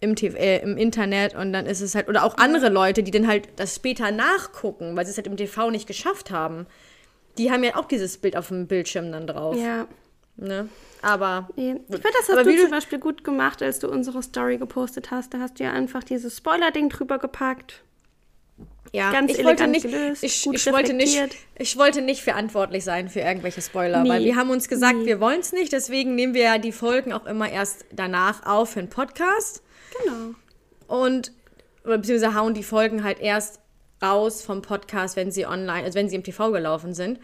[0.00, 3.10] im, TV, äh, im Internet und dann ist es halt, oder auch andere Leute, die
[3.10, 6.66] dann halt das später nachgucken, weil sie es halt im TV nicht geschafft haben.
[7.38, 9.56] Die haben ja auch dieses Bild auf dem Bildschirm dann drauf.
[9.56, 9.88] Ja.
[10.38, 10.68] Ne?
[11.02, 11.48] Aber.
[11.56, 11.72] Nee.
[11.72, 15.34] Ich finde, das hast du zum Beispiel gut gemacht, als du unsere Story gepostet hast.
[15.34, 17.82] Da hast du ja einfach dieses Spoiler-Ding drüber gepackt.
[18.92, 21.20] Ja, ganz ich wollte nicht, gelöst, ich, ich wollte nicht,
[21.58, 24.08] ich wollte nicht verantwortlich sein für irgendwelche Spoiler, nee.
[24.08, 25.04] weil wir haben uns gesagt, nee.
[25.04, 28.70] wir wollen es nicht, deswegen nehmen wir ja die Folgen auch immer erst danach auf
[28.70, 29.62] für einen Podcast.
[30.02, 30.34] Genau.
[30.86, 31.32] Und
[31.84, 33.60] beziehungsweise hauen die Folgen halt erst
[34.02, 37.18] raus vom Podcast, wenn sie online, also wenn sie im TV gelaufen sind.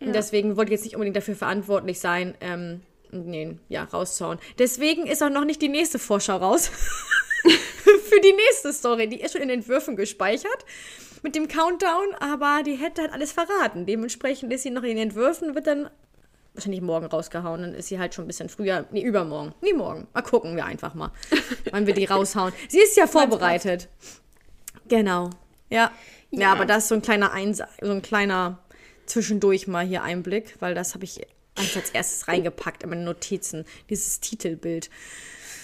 [0.00, 0.08] Ja.
[0.08, 4.38] Und deswegen wollte ich jetzt nicht unbedingt dafür verantwortlich sein, ähm, nee, ja, rauszuhauen.
[4.58, 6.70] Deswegen ist auch noch nicht die nächste Vorschau raus.
[8.16, 9.08] für die nächste Story.
[9.08, 10.64] Die ist schon in Entwürfen gespeichert
[11.22, 13.86] mit dem Countdown, aber die hätte halt alles verraten.
[13.86, 15.90] Dementsprechend ist sie noch in den Entwürfen, wird dann
[16.54, 17.62] wahrscheinlich morgen rausgehauen.
[17.62, 18.86] Dann ist sie halt schon ein bisschen früher.
[18.90, 19.54] Nee, übermorgen.
[19.60, 20.06] Nee, morgen.
[20.12, 21.10] Mal gucken wir einfach mal,
[21.70, 22.52] wann wir die raushauen.
[22.68, 23.88] Sie ist ja vorbereitet.
[24.88, 25.30] Genau.
[25.68, 25.90] Ja.
[26.30, 26.40] ja.
[26.40, 26.52] ja.
[26.52, 28.58] aber das ist so ein kleiner Eins so ein kleiner
[29.06, 33.64] zwischendurch mal hier Einblick, weil das habe ich als erstes reingepackt in meine Notizen.
[33.88, 34.90] Dieses Titelbild.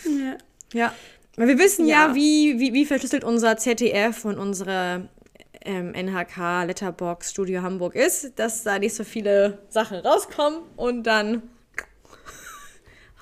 [0.05, 0.39] Ja.
[0.73, 0.95] Ja.
[1.37, 5.09] Wir wissen ja, ja wie, wie, wie verschlüsselt unser ZDF und unsere
[5.65, 11.43] ähm, NHK Letterbox Studio Hamburg ist, dass da nicht so viele Sachen rauskommen und dann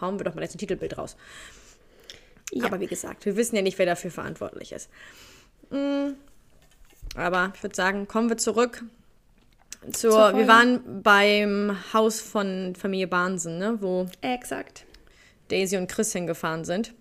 [0.01, 1.17] hauen wir doch mal jetzt ein Titelbild raus.
[2.53, 2.65] Ja.
[2.65, 4.91] Aber wie gesagt, wir wissen ja nicht, wer dafür verantwortlich ist.
[5.71, 6.17] Mhm.
[7.15, 8.85] Aber ich würde sagen, kommen wir zurück
[9.93, 13.79] zur, wir waren beim Haus von Familie Bahnsen, ne?
[13.81, 14.85] Wo Exakt.
[15.49, 16.93] Daisy und Chris hingefahren sind.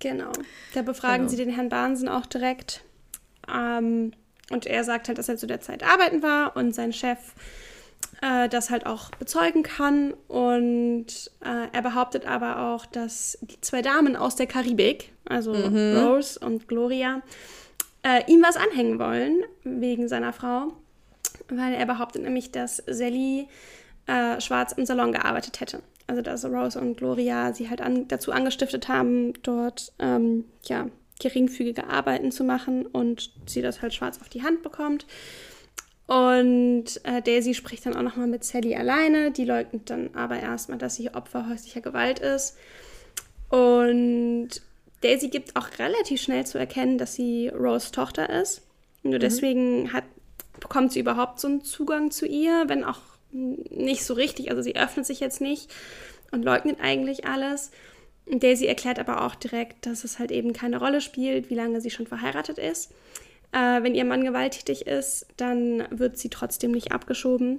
[0.00, 0.32] Genau.
[0.74, 1.30] Da befragen genau.
[1.30, 2.82] sie den Herrn Bahnsen auch direkt.
[3.52, 4.12] Ähm,
[4.50, 7.18] und er sagt halt, dass er zu der Zeit arbeiten war und sein Chef
[8.22, 10.14] äh, das halt auch bezeugen kann.
[10.28, 15.98] Und äh, er behauptet aber auch, dass die zwei Damen aus der Karibik, also mhm.
[15.98, 17.22] Rose und Gloria,
[18.02, 20.72] äh, ihm was anhängen wollen wegen seiner Frau.
[21.48, 23.48] Weil er behauptet nämlich, dass Sally
[24.06, 25.82] äh, schwarz im Salon gearbeitet hätte.
[26.06, 30.88] Also dass Rose und Gloria sie halt an, dazu angestiftet haben, dort ähm, ja,
[31.20, 35.06] geringfügige Arbeiten zu machen und sie das halt schwarz auf die Hand bekommt.
[36.10, 39.30] Und äh, Daisy spricht dann auch nochmal mit Sally alleine.
[39.30, 42.56] Die leugnet dann aber erstmal, dass sie Opfer häuslicher Gewalt ist.
[43.48, 44.48] Und
[45.02, 48.62] Daisy gibt auch relativ schnell zu erkennen, dass sie Rose Tochter ist.
[49.04, 49.20] Nur mhm.
[49.20, 50.02] deswegen hat,
[50.60, 53.00] bekommt sie überhaupt so einen Zugang zu ihr, wenn auch
[53.32, 54.50] nicht so richtig.
[54.50, 55.72] Also sie öffnet sich jetzt nicht
[56.30, 57.70] und leugnet eigentlich alles.
[58.26, 61.90] Daisy erklärt aber auch direkt, dass es halt eben keine Rolle spielt, wie lange sie
[61.90, 62.92] schon verheiratet ist.
[63.52, 67.58] Äh, wenn ihr Mann gewalttätig ist, dann wird sie trotzdem nicht abgeschoben.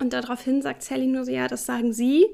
[0.00, 2.26] Und daraufhin sagt Sally nur so, ja, das sagen Sie.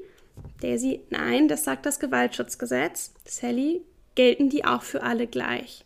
[0.61, 3.13] Daisy, nein, das sagt das Gewaltschutzgesetz.
[3.25, 3.81] Sally,
[4.15, 5.85] gelten die auch für alle gleich.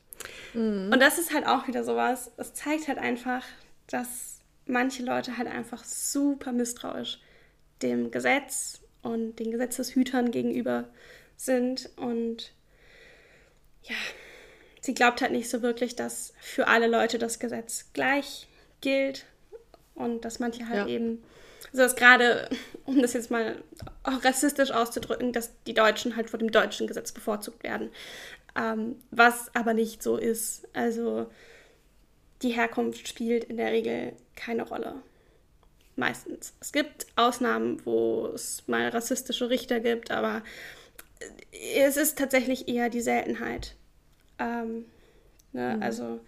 [0.54, 0.90] Mhm.
[0.92, 3.44] Und das ist halt auch wieder sowas, das zeigt halt einfach,
[3.88, 7.20] dass manche Leute halt einfach super misstrauisch
[7.82, 10.86] dem Gesetz und den Gesetzeshütern gegenüber
[11.36, 11.90] sind.
[11.96, 12.52] Und
[13.84, 13.96] ja,
[14.82, 18.48] sie glaubt halt nicht so wirklich, dass für alle Leute das Gesetz gleich
[18.82, 19.26] gilt
[19.96, 20.96] und dass manche halt ja.
[20.96, 21.24] eben,
[21.72, 22.50] also dass gerade,
[22.86, 23.64] um das jetzt mal
[24.04, 27.90] auch rassistisch auszudrücken, dass die Deutschen halt vor dem deutschen Gesetz bevorzugt werden.
[28.56, 30.68] Ähm, was aber nicht so ist.
[30.74, 31.30] Also
[32.42, 34.96] die Herkunft spielt in der Regel keine Rolle.
[35.96, 36.54] Meistens.
[36.60, 40.44] Es gibt Ausnahmen, wo es mal rassistische Richter gibt, aber
[41.76, 43.76] es ist tatsächlich eher die Seltenheit.
[44.38, 44.86] Ähm,
[45.54, 45.76] ne?
[45.76, 45.84] mhm.
[45.84, 46.20] Also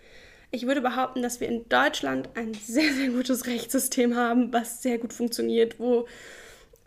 [0.52, 4.98] ich würde behaupten, dass wir in Deutschland ein sehr, sehr gutes Rechtssystem haben, was sehr
[4.98, 6.08] gut funktioniert, wo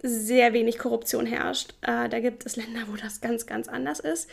[0.02, 1.74] sehr wenig Korruption herrscht.
[1.82, 4.28] Äh, da gibt es Länder, wo das ganz, ganz anders ist.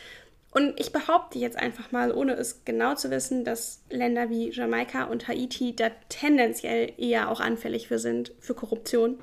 [0.52, 5.04] Und ich behaupte jetzt einfach mal, ohne es genau zu wissen, dass Länder wie Jamaika
[5.04, 9.20] und Haiti da tendenziell eher auch anfällig für sind, für Korruption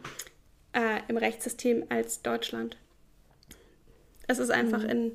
[0.74, 2.78] äh, im Rechtssystem als Deutschland.
[4.28, 4.90] Es ist einfach mhm.
[4.90, 5.14] in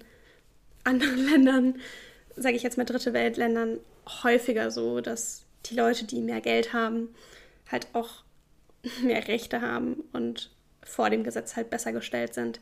[0.84, 1.80] anderen Ländern,
[2.36, 3.78] sage ich jetzt mal dritte Weltländern,
[4.22, 7.14] häufiger so, dass die Leute, die mehr Geld haben,
[7.70, 8.24] halt auch
[9.02, 10.50] mehr Rechte haben und
[10.82, 12.60] vor dem Gesetz halt besser gestellt sind.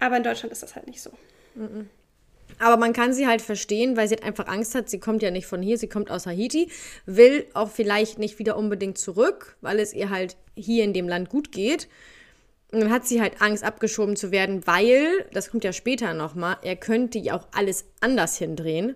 [0.00, 1.12] Aber in Deutschland ist das halt nicht so.
[1.54, 1.88] Mhm.
[2.58, 4.88] Aber man kann sie halt verstehen, weil sie halt einfach Angst hat.
[4.88, 6.70] Sie kommt ja nicht von hier, sie kommt aus Haiti,
[7.06, 11.28] will auch vielleicht nicht wieder unbedingt zurück, weil es ihr halt hier in dem Land
[11.28, 11.88] gut geht.
[12.70, 16.56] Und dann hat sie halt Angst, abgeschoben zu werden, weil, das kommt ja später nochmal,
[16.62, 18.94] er könnte ja auch alles anders hindrehen.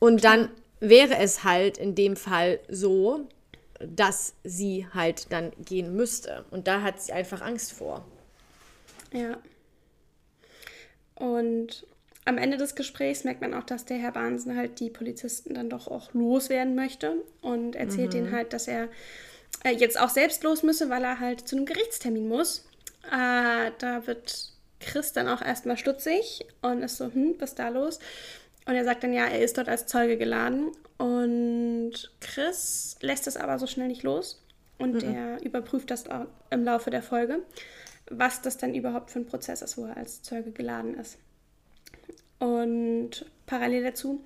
[0.00, 0.48] Und dann
[0.80, 3.28] wäre es halt in dem Fall so,
[3.78, 6.44] dass sie halt dann gehen müsste.
[6.50, 8.04] Und da hat sie einfach Angst vor.
[9.12, 9.38] Ja.
[11.14, 11.86] Und
[12.24, 15.70] am Ende des Gesprächs merkt man auch, dass der Herr Bahnsen halt die Polizisten dann
[15.70, 18.12] doch auch loswerden möchte und erzählt mhm.
[18.12, 18.88] denen halt, dass er
[19.64, 22.66] äh, jetzt auch selbst los müsse, weil er halt zu einem Gerichtstermin muss.
[23.06, 27.68] Äh, da wird Chris dann auch erstmal stutzig und ist so, hm, was ist da
[27.68, 27.98] los?
[28.66, 30.70] Und er sagt dann, ja, er ist dort als Zeuge geladen.
[30.98, 34.42] Und Chris lässt es aber so schnell nicht los.
[34.78, 35.14] Und mhm.
[35.14, 36.04] er überprüft das
[36.50, 37.40] im Laufe der Folge,
[38.10, 41.18] was das dann überhaupt für ein Prozess ist, wo er als Zeuge geladen ist.
[42.40, 44.24] Und parallel dazu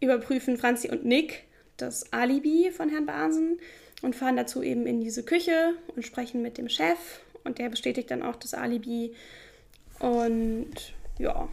[0.00, 1.44] überprüfen Franzi und Nick
[1.76, 3.60] das Alibi von Herrn Basen
[4.02, 7.20] und fahren dazu eben in diese Küche und sprechen mit dem Chef.
[7.44, 9.14] Und der bestätigt dann auch das Alibi.
[10.00, 11.48] Und ja,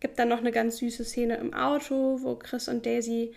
[0.00, 3.32] gibt dann noch eine ganz süße Szene im Auto, wo Chris und Daisy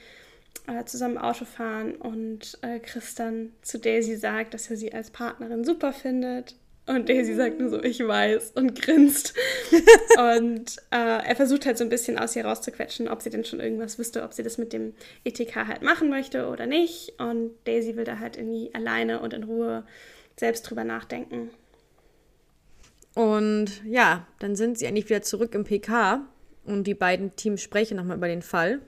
[0.67, 5.11] äh, zusammen Auto fahren und äh, Chris dann zu Daisy sagt, dass er sie als
[5.11, 6.55] Partnerin super findet
[6.87, 9.33] und Daisy sagt nur so, ich weiß und grinst.
[10.17, 13.59] und äh, er versucht halt so ein bisschen aus ihr rauszuquetschen, ob sie denn schon
[13.59, 14.93] irgendwas wüsste, ob sie das mit dem
[15.25, 17.13] ETK halt machen möchte oder nicht.
[17.19, 19.85] Und Daisy will da halt irgendwie alleine und in Ruhe
[20.37, 21.49] selbst drüber nachdenken.
[23.13, 26.25] Und ja, dann sind sie eigentlich wieder zurück im PK
[26.63, 28.79] und die beiden Teams sprechen nochmal über den Fall.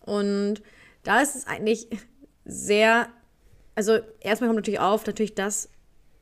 [0.00, 0.62] Und
[1.04, 1.88] da ist es eigentlich
[2.44, 3.08] sehr,
[3.74, 5.70] also erstmal kommt natürlich auf, natürlich das,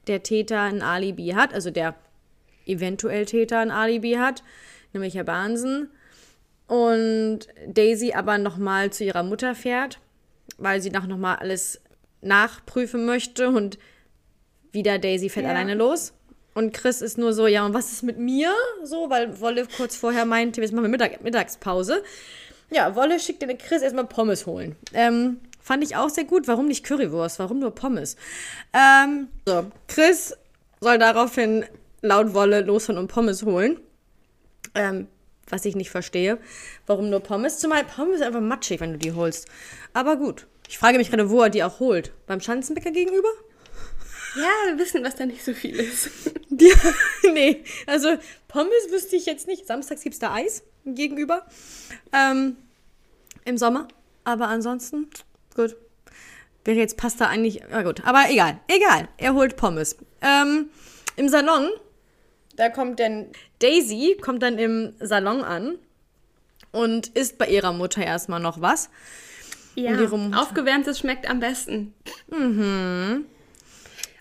[0.06, 1.94] der Täter ein Alibi hat, also der
[2.66, 4.42] eventuell Täter ein Alibi hat,
[4.92, 5.90] nämlich Herr Bahnsen.
[6.66, 10.00] Und Daisy aber nochmal zu ihrer Mutter fährt,
[10.56, 11.80] weil sie noch nochmal alles
[12.22, 13.78] nachprüfen möchte und
[14.72, 15.50] wieder Daisy fährt ja.
[15.50, 16.14] alleine los.
[16.54, 18.54] Und Chris ist nur so, ja, und was ist mit mir?
[18.84, 22.02] So, weil Wolle kurz vorher meinte, jetzt machen wir Mittag Mittagspause.
[22.70, 24.76] Ja, Wolle schickt den Chris erstmal Pommes holen.
[24.94, 26.46] Ähm, Fand ich auch sehr gut.
[26.46, 27.38] Warum nicht Currywurst?
[27.38, 28.16] Warum nur Pommes?
[28.74, 30.36] Ähm, so, Chris
[30.80, 31.64] soll daraufhin
[32.02, 33.80] laut Wolle losfahren und Pommes holen.
[34.74, 35.08] Ähm,
[35.48, 36.38] was ich nicht verstehe.
[36.86, 37.60] Warum nur Pommes?
[37.60, 39.48] Zumal Pommes ist einfach matschig, wenn du die holst.
[39.94, 40.46] Aber gut.
[40.68, 42.12] Ich frage mich gerade, wo er die auch holt.
[42.26, 43.28] Beim Schanzenbäcker gegenüber?
[44.36, 46.10] Ja, wir wissen, was da nicht so viel ist.
[46.50, 46.74] ja,
[47.32, 49.66] nee, also Pommes wüsste ich jetzt nicht.
[49.66, 51.46] Samstags gibt es da Eis gegenüber.
[52.12, 52.58] Ähm,
[53.46, 53.88] Im Sommer.
[54.24, 55.08] Aber ansonsten
[55.54, 55.76] gut.
[56.64, 57.62] Wäre jetzt Pasta eigentlich.
[57.70, 58.58] Na gut, aber egal.
[58.68, 59.08] Egal.
[59.18, 59.96] Er holt Pommes.
[60.22, 60.70] Ähm,
[61.16, 61.68] Im Salon,
[62.56, 63.26] da kommt dann
[63.58, 65.78] Daisy, kommt dann im Salon an
[66.72, 68.90] und isst bei ihrer Mutter erstmal noch was.
[69.74, 69.98] Ja,
[70.34, 71.94] aufgewärmtes schmeckt am besten.
[72.28, 73.26] Mhm.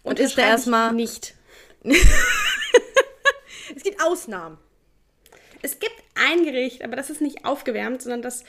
[0.01, 0.93] und ist da erstmal.
[0.93, 1.35] Nicht.
[3.75, 4.57] es gibt Ausnahmen.
[5.61, 8.43] Es gibt ein Gericht, aber das ist nicht aufgewärmt, sondern das,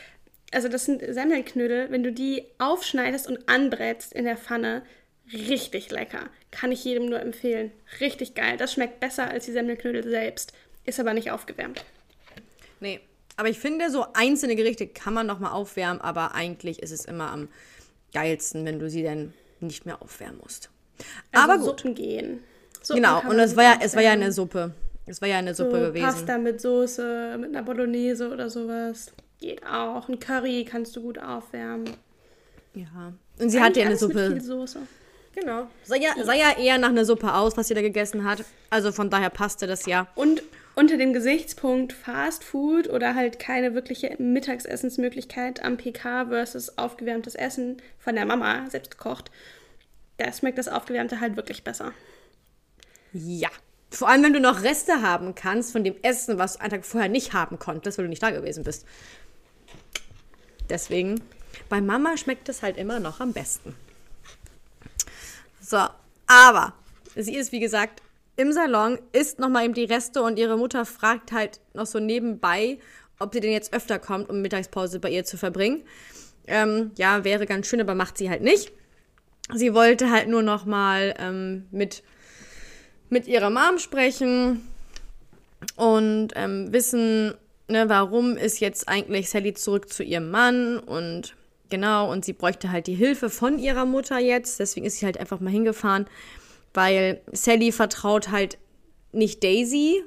[0.55, 4.83] also das sind Semmelknödel, wenn du die aufschneidest und anbrätst in der Pfanne,
[5.33, 6.31] richtig lecker.
[6.51, 7.73] Kann ich jedem nur empfehlen.
[8.01, 8.57] Richtig geil.
[8.57, 10.53] Das schmeckt besser als die Semmelknödel selbst.
[10.85, 11.85] Ist aber nicht aufgewärmt.
[12.81, 13.01] Nee.
[13.37, 17.05] Aber ich finde, so einzelne Gerichte kann man noch mal aufwärmen, aber eigentlich ist es
[17.05, 17.49] immer am
[18.12, 20.71] geilsten, wenn du sie dann nicht mehr aufwärmen musst.
[21.33, 21.81] Also aber gut.
[21.81, 22.45] Suppen gehen.
[22.81, 24.73] Suppen Genau, und es war ja, es war ja eine Suppe.
[25.07, 26.05] Es war ja eine Suppe so gewesen.
[26.05, 29.12] Pasta mit Soße, mit einer Bolognese oder sowas.
[29.45, 30.09] Geht auch.
[30.09, 31.91] Ein Curry kannst du gut aufwärmen.
[32.73, 33.13] Ja.
[33.39, 34.31] Und sie hatte ja eine Alles mit Suppe.
[34.33, 34.79] viel Soße.
[35.35, 35.69] Genau.
[35.83, 38.43] Sah ja, sah ja eher nach einer Suppe aus, was sie da gegessen hat.
[38.71, 40.07] Also von daher passte das ja.
[40.15, 40.43] Und
[40.75, 47.83] unter dem Gesichtspunkt Fast Food oder halt keine wirkliche Mittagsessensmöglichkeit am PK versus aufgewärmtes Essen
[47.99, 49.31] von der Mama, selbst gekocht,
[50.17, 51.93] da schmeckt das Aufgewärmte halt wirklich besser.
[53.13, 53.51] Ja.
[53.91, 56.87] Vor allem, wenn du noch Reste haben kannst von dem Essen, was du einen Tag
[56.87, 58.87] vorher nicht haben konntest, weil du nicht da gewesen bist.
[60.68, 61.20] Deswegen,
[61.68, 63.74] bei Mama schmeckt es halt immer noch am besten.
[65.61, 65.79] So,
[66.27, 66.74] aber
[67.14, 68.03] sie ist, wie gesagt,
[68.37, 72.79] im Salon, isst nochmal eben die Reste und ihre Mutter fragt halt noch so nebenbei,
[73.18, 75.85] ob sie denn jetzt öfter kommt, um Mittagspause bei ihr zu verbringen.
[76.46, 78.72] Ähm, ja, wäre ganz schön, aber macht sie halt nicht.
[79.53, 82.03] Sie wollte halt nur nochmal ähm, mit
[83.11, 84.68] mit ihrer Mom sprechen
[85.77, 87.35] und ähm, wissen,
[87.68, 90.79] ne, warum ist jetzt eigentlich Sally zurück zu ihrem Mann?
[90.79, 91.35] Und
[91.70, 95.18] genau, und sie bräuchte halt die Hilfe von ihrer Mutter jetzt, deswegen ist sie halt
[95.18, 96.07] einfach mal hingefahren,
[96.72, 98.59] weil Sally vertraut halt
[99.12, 100.03] nicht Daisy,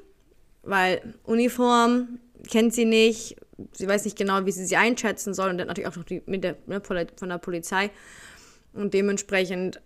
[0.63, 3.37] weil Uniform kennt sie nicht,
[3.71, 5.49] sie weiß nicht genau, wie sie sie einschätzen soll.
[5.49, 7.89] Und dann natürlich auch noch die mit der, ne, von der Polizei.
[8.73, 9.81] Und dementsprechend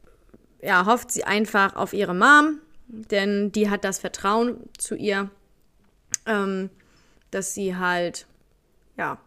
[0.62, 5.30] ja, hofft sie einfach auf ihre Mom, denn die hat das Vertrauen zu ihr,
[6.26, 6.70] ähm,
[7.32, 8.28] dass sie halt,
[8.98, 9.20] ja,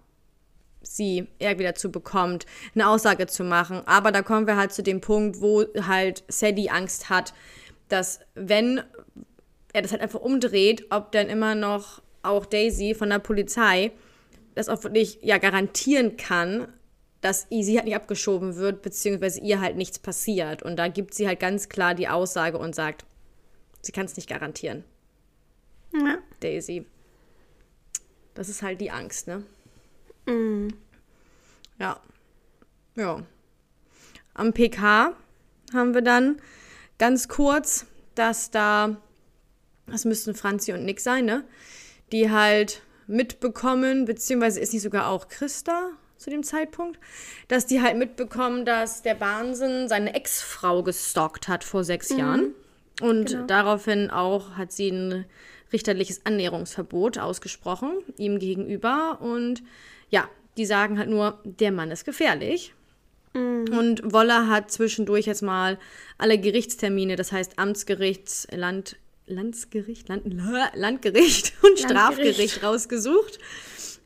[0.83, 3.83] sie irgendwie dazu bekommt, eine Aussage zu machen.
[3.87, 7.35] Aber da kommen wir halt zu dem Punkt, wo halt Sadie Angst hat,
[7.88, 8.83] dass wenn
[9.73, 13.93] er das halt einfach umdreht, ob dann immer noch auch Daisy von der Polizei
[14.55, 16.69] das auch wirklich ja garantieren kann,
[17.21, 20.62] dass sie halt nicht abgeschoben wird, beziehungsweise ihr halt nichts passiert.
[20.62, 23.05] Und da gibt sie halt ganz klar die Aussage und sagt,
[23.81, 24.85] sie kann es nicht garantieren.
[25.93, 26.19] Ja.
[26.40, 26.87] Daisy.
[28.35, 29.42] Das ist halt die Angst, ne?
[30.27, 30.68] Mm.
[31.79, 32.01] Ja.
[32.97, 33.23] Ja.
[34.35, 35.12] Am PK
[35.73, 36.40] haben wir dann
[36.99, 38.97] ganz kurz, dass da,
[39.87, 41.44] das müssten Franzi und Nick sein, ne?
[42.12, 46.99] Die halt mitbekommen, beziehungsweise ist nicht sogar auch Christa zu dem Zeitpunkt,
[47.49, 52.55] dass die halt mitbekommen, dass der Wahnsinn seine Ex-Frau gestalkt hat vor sechs Jahren.
[53.01, 53.47] Und Genau.
[53.47, 55.25] daraufhin auch hat sie ein
[55.75, 59.19] richterliches Annäherungsverbot ausgesprochen, ihm gegenüber.
[59.21, 59.63] Und
[60.09, 62.73] ja, die sagen halt nur, der Mann ist gefährlich.
[63.35, 65.77] Und Woller hat zwischendurch jetzt mal
[66.19, 70.23] alle Gerichtstermine, das heißt Amtsgericht, Land, Landsgericht, Land,
[70.75, 73.41] Landgericht und Strafgericht rausgesucht,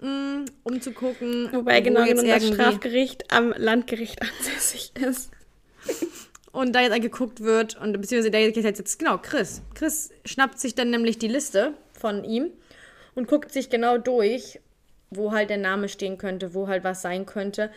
[0.00, 5.30] mm, um zu gucken, Wobei wo genau jetzt genommen das Strafgericht am Landgericht ansässig ist.
[6.58, 9.62] Und da jetzt angeguckt wird, und beziehungsweise da jetzt jetzt, genau, Chris.
[9.74, 12.50] Chris schnappt sich dann nämlich die Liste von ihm
[13.14, 14.58] und guckt sich genau durch,
[15.10, 17.70] wo halt der Name stehen könnte, wo halt was sein könnte,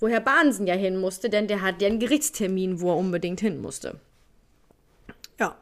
[0.00, 3.40] wo Herr Bahnsen ja hin musste, denn der hat ja einen Gerichtstermin, wo er unbedingt
[3.40, 3.98] hin musste.
[5.40, 5.56] Ja.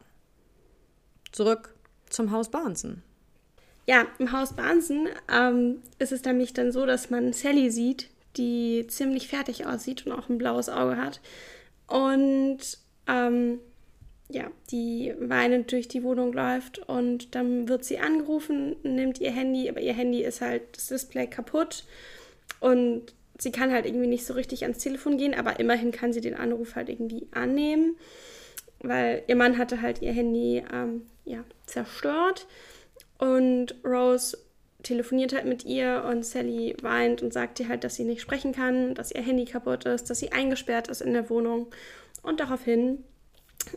[1.31, 1.73] Zurück
[2.09, 3.03] zum Haus Bahnsen.
[3.87, 8.85] Ja, im Haus Bahnsen ähm, ist es nämlich dann so, dass man Sally sieht, die
[8.89, 11.21] ziemlich fertig aussieht und auch ein blaues Auge hat.
[11.87, 12.59] Und
[13.07, 13.59] ähm,
[14.29, 19.69] ja, die weinend durch die Wohnung läuft und dann wird sie angerufen, nimmt ihr Handy,
[19.69, 21.83] aber ihr Handy ist halt das Display kaputt
[22.59, 26.21] und sie kann halt irgendwie nicht so richtig ans Telefon gehen, aber immerhin kann sie
[26.21, 27.95] den Anruf halt irgendwie annehmen,
[28.79, 32.47] weil ihr Mann hatte halt ihr Handy ähm, ja, zerstört
[33.19, 34.37] und Rose
[34.85, 38.53] telefoniert halt mit ihr und Sally weint und sagt ihr halt, dass sie nicht sprechen
[38.53, 41.67] kann, dass ihr Handy kaputt ist, dass sie eingesperrt ist in der Wohnung.
[42.21, 43.03] Und daraufhin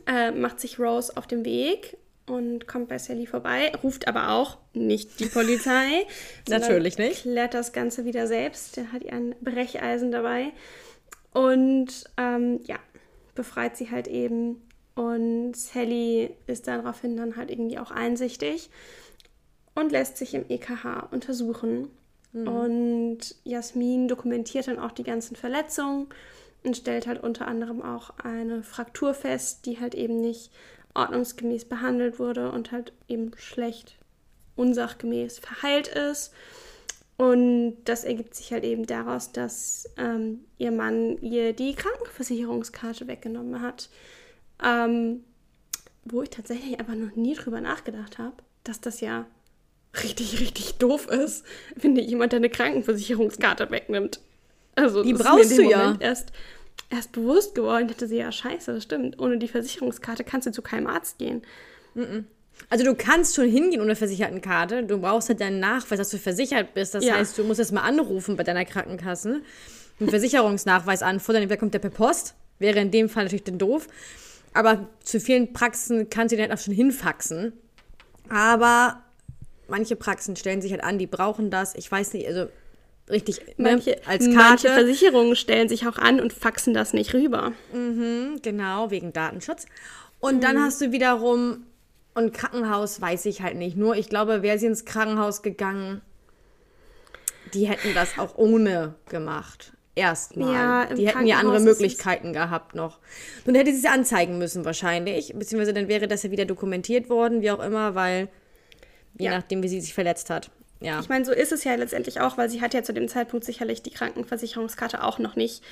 [0.07, 1.97] äh, macht sich Rose auf den Weg
[2.27, 6.07] und kommt bei Sally vorbei, ruft aber auch nicht die Polizei.
[6.49, 7.23] Natürlich nicht.
[7.23, 8.77] Klärt das Ganze wieder selbst.
[8.77, 10.53] Der hat ihr ein Brecheisen dabei.
[11.33, 12.77] Und ähm, ja,
[13.35, 14.63] befreit sie halt eben.
[14.95, 18.69] Und Sally ist daraufhin dann halt irgendwie auch einsichtig
[19.79, 21.91] und lässt sich im EKH untersuchen.
[22.35, 26.09] Und Jasmin dokumentiert dann auch die ganzen Verletzungen
[26.63, 30.51] und stellt halt unter anderem auch eine Fraktur fest, die halt eben nicht
[30.95, 33.99] ordnungsgemäß behandelt wurde und halt eben schlecht
[34.57, 36.33] unsachgemäß verheilt ist.
[37.17, 43.61] Und das ergibt sich halt eben daraus, dass ähm, ihr Mann ihr die Krankenversicherungskarte weggenommen
[43.61, 43.89] hat.
[44.63, 45.25] Ähm,
[46.05, 49.27] wo ich tatsächlich einfach noch nie drüber nachgedacht habe, dass das ja
[50.03, 51.45] richtig, richtig doof ist,
[51.77, 54.21] wenn dir jemand deine Krankenversicherungskarte wegnimmt.
[54.75, 55.97] Also, die brauchst du ja.
[55.99, 56.33] Erst,
[56.91, 59.19] erst bewusst geworden, hätte sie ja scheiße, das stimmt.
[59.19, 61.43] Ohne die Versicherungskarte kannst du zu keinem Arzt gehen.
[62.71, 64.85] Also du kannst schon hingehen ohne Versichertenkarte.
[64.85, 66.95] Du brauchst halt deinen Nachweis, dass du versichert bist.
[66.95, 67.15] Das ja.
[67.15, 69.41] heißt, du musst erst mal anrufen bei deiner Krankenkasse.
[70.01, 72.35] Einen Versicherungsnachweis anfordern, dann kommt der per Post.
[72.59, 73.89] Wäre in dem Fall natürlich dann doof.
[74.55, 77.53] Aber zu vielen Praxen kannst du den halt auch schon hinfaxen.
[78.29, 79.03] Aber
[79.69, 81.75] manche Praxen stellen sich halt an, die brauchen das.
[81.75, 82.49] Ich weiß nicht, also
[83.11, 84.35] richtig ne, manche, ne, als Karte.
[84.35, 87.53] Manche Versicherungen stellen sich auch an und faxen das nicht rüber.
[87.73, 89.67] Mhm, genau, wegen Datenschutz.
[90.21, 90.41] Und mhm.
[90.41, 91.65] dann hast du wiederum,
[92.15, 93.77] und Krankenhaus weiß ich halt nicht.
[93.77, 96.03] Nur ich glaube, wäre sie ins Krankenhaus gegangen,
[97.55, 99.73] die hätten das auch ohne gemacht.
[99.95, 100.55] Erstmal.
[100.55, 102.99] Ja, die hätten ja andere Möglichkeiten gehabt noch.
[103.47, 105.35] Nun hätte sie es anzeigen müssen wahrscheinlich.
[105.35, 108.29] Beziehungsweise dann wäre das ja wieder dokumentiert worden, wie auch immer, weil
[109.19, 109.33] je ja.
[109.33, 110.51] nachdem, wie sie sich verletzt hat.
[110.81, 111.01] Ja.
[111.01, 113.45] Ich meine, so ist es ja letztendlich auch, weil sie hat ja zu dem Zeitpunkt
[113.45, 115.63] sicherlich die Krankenversicherungskarte auch noch nicht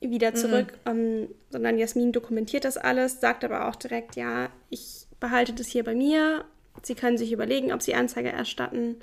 [0.00, 0.36] wieder mhm.
[0.36, 0.90] zurück, mhm.
[0.90, 5.84] ähm, sondern Jasmin dokumentiert das alles, sagt aber auch direkt, ja, ich behalte das hier
[5.84, 6.44] bei mir.
[6.82, 8.96] Sie können sich überlegen, ob sie Anzeige erstatten.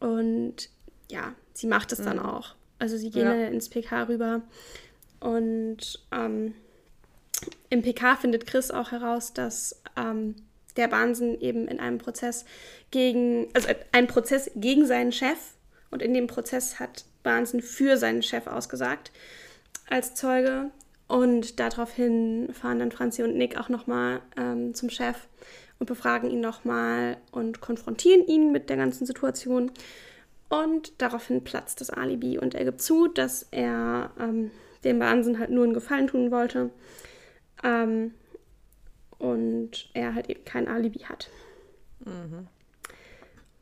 [0.00, 0.68] Und
[1.10, 2.04] ja, sie macht es mhm.
[2.04, 2.54] dann auch.
[2.78, 3.48] Also sie gehen ja.
[3.48, 4.42] ins PK rüber.
[5.20, 6.54] Und ähm,
[7.70, 10.36] im PK findet Chris auch heraus, dass ähm,
[10.78, 12.44] der Bansen eben in einem Prozess
[12.90, 15.38] gegen, also ein Prozess gegen seinen Chef
[15.90, 19.12] und in dem Prozess hat Bansen für seinen Chef ausgesagt
[19.90, 20.70] als Zeuge
[21.08, 25.16] und daraufhin fahren dann Franzi und Nick auch nochmal ähm, zum Chef
[25.78, 29.70] und befragen ihn nochmal und konfrontieren ihn mit der ganzen Situation.
[30.48, 34.50] Und daraufhin platzt das Alibi und er gibt zu, dass er ähm,
[34.84, 36.70] dem Wahnsinn halt nur einen Gefallen tun wollte.
[37.62, 38.14] Ähm,
[39.18, 41.30] und er halt eben kein Alibi hat.
[42.04, 42.46] Mhm.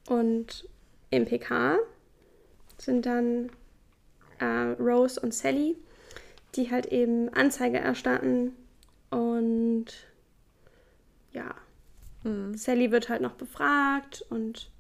[0.09, 0.69] Und
[1.11, 1.79] im PK
[2.79, 3.51] sind dann
[4.39, 5.77] äh, Rose und Sally,
[6.55, 8.53] die halt eben Anzeige erstatten
[9.11, 9.87] und
[11.33, 11.55] ja,
[12.23, 12.57] mhm.
[12.57, 14.71] Sally wird halt noch befragt und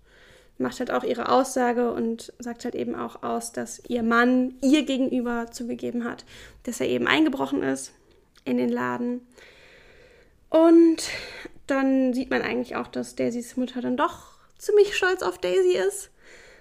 [0.59, 4.85] macht halt auch ihre Aussage und sagt halt eben auch aus, dass ihr Mann ihr
[4.85, 6.24] gegenüber zugegeben hat,
[6.62, 7.93] dass er eben eingebrochen ist
[8.45, 9.20] in den Laden
[10.51, 10.97] und
[11.66, 16.11] dann sieht man eigentlich auch, dass Daisys Mutter dann doch ziemlich stolz auf Daisy ist.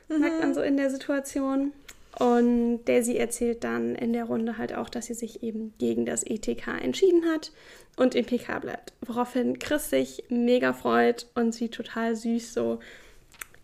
[0.09, 0.19] Mhm.
[0.19, 1.73] Merkt man so in der Situation.
[2.17, 6.23] Und Daisy erzählt dann in der Runde halt auch, dass sie sich eben gegen das
[6.23, 7.51] ETK entschieden hat
[7.97, 8.93] und im PK bleibt.
[9.01, 12.79] Woraufhin Chris sich mega freut und sie total süß so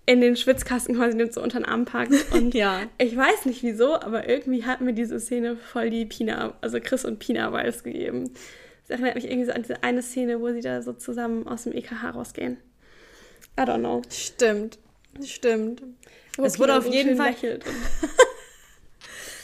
[0.06, 2.12] in den Schwitzkasten quasi nimmt, so unter den Arm packt.
[2.34, 2.82] Und ja.
[2.98, 7.06] ich weiß nicht wieso, aber irgendwie hat mir diese Szene voll die Pina, also Chris
[7.06, 8.32] und Pina Vibes gegeben.
[8.92, 11.64] Das erinnert mich irgendwie so an diese eine Szene, wo sie da so zusammen aus
[11.64, 12.58] dem EKH rausgehen.
[13.58, 14.02] I don't know.
[14.10, 14.80] Stimmt.
[15.24, 15.82] Stimmt.
[16.38, 17.34] Okay, es wurde auf jeden Fall.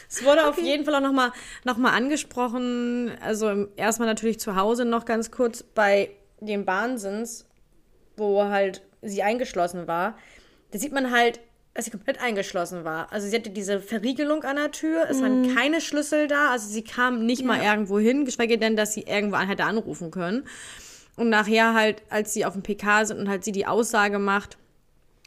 [0.09, 0.49] es wurde okay.
[0.49, 1.31] auf jeden Fall auch nochmal
[1.63, 3.13] noch mal angesprochen.
[3.21, 6.09] Also erstmal natürlich zu Hause noch ganz kurz bei
[6.41, 7.45] dem Wahnsinns,
[8.17, 10.17] wo halt sie eingeschlossen war.
[10.71, 11.39] Da sieht man halt,
[11.77, 13.13] dass sie komplett eingeschlossen war.
[13.13, 15.21] Also sie hatte diese Verriegelung an der Tür, es mhm.
[15.21, 17.47] waren keine Schlüssel da, also sie kam nicht ja.
[17.47, 20.45] mal irgendwo hin, geschweige denn, dass sie irgendwo hätte anrufen können.
[21.17, 24.57] Und nachher halt, als sie auf dem PK sind und halt sie die Aussage macht,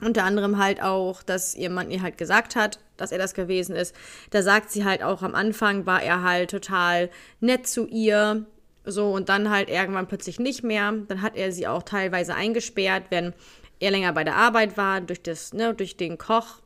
[0.03, 3.77] unter anderem halt auch, dass ihr Mann ihr halt gesagt hat, dass er das gewesen
[3.77, 3.95] ist.
[4.31, 8.45] Da sagt sie halt auch am Anfang war er halt total nett zu ihr.
[8.85, 10.93] So, und dann halt irgendwann plötzlich nicht mehr.
[11.07, 13.35] Dann hat er sie auch teilweise eingesperrt, wenn
[13.81, 16.61] er länger bei der Arbeit war, durch, das, ne, durch den Koch.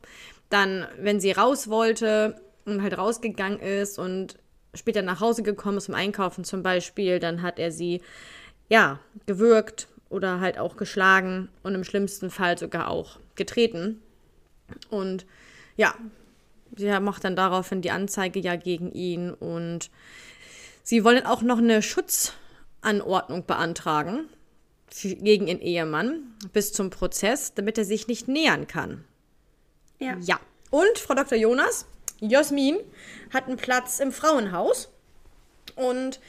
[0.49, 4.37] Dann, wenn sie raus wollte und halt rausgegangen ist und
[4.73, 8.01] später nach Hause gekommen ist zum Einkaufen zum Beispiel, dann hat er sie,
[8.69, 14.01] ja, gewürgt oder halt auch geschlagen und im schlimmsten Fall sogar auch getreten.
[14.89, 15.25] Und
[15.77, 15.95] ja,
[16.75, 19.89] sie macht dann daraufhin die Anzeige ja gegen ihn und
[20.83, 24.27] sie wollen auch noch eine Schutzanordnung beantragen
[25.01, 29.03] gegen ihren Ehemann bis zum Prozess, damit er sich nicht nähern kann.
[29.99, 30.17] Ja.
[30.21, 30.39] Ja.
[30.69, 31.37] Und Frau Dr.
[31.37, 31.85] Jonas,
[32.19, 32.77] Jasmin,
[33.33, 34.89] hat einen Platz im Frauenhaus.
[35.75, 36.19] Und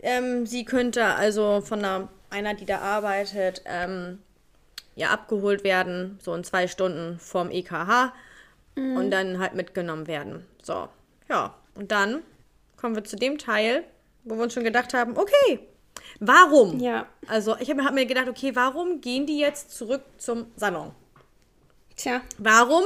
[0.00, 4.18] ähm, sie könnte also von einer, einer die da arbeitet, ähm,
[4.94, 8.12] ja, abgeholt werden, so in zwei Stunden vorm EKH
[8.74, 8.96] mhm.
[8.96, 10.44] und dann halt mitgenommen werden.
[10.62, 10.88] So,
[11.28, 11.54] ja.
[11.74, 12.22] Und dann
[12.76, 13.84] kommen wir zu dem Teil,
[14.24, 15.60] wo wir uns schon gedacht haben, okay,
[16.20, 16.80] warum?
[16.80, 17.06] Ja.
[17.26, 20.92] Also ich habe hab mir gedacht, okay, warum gehen die jetzt zurück zum Salon?
[21.96, 22.84] Tja, Warum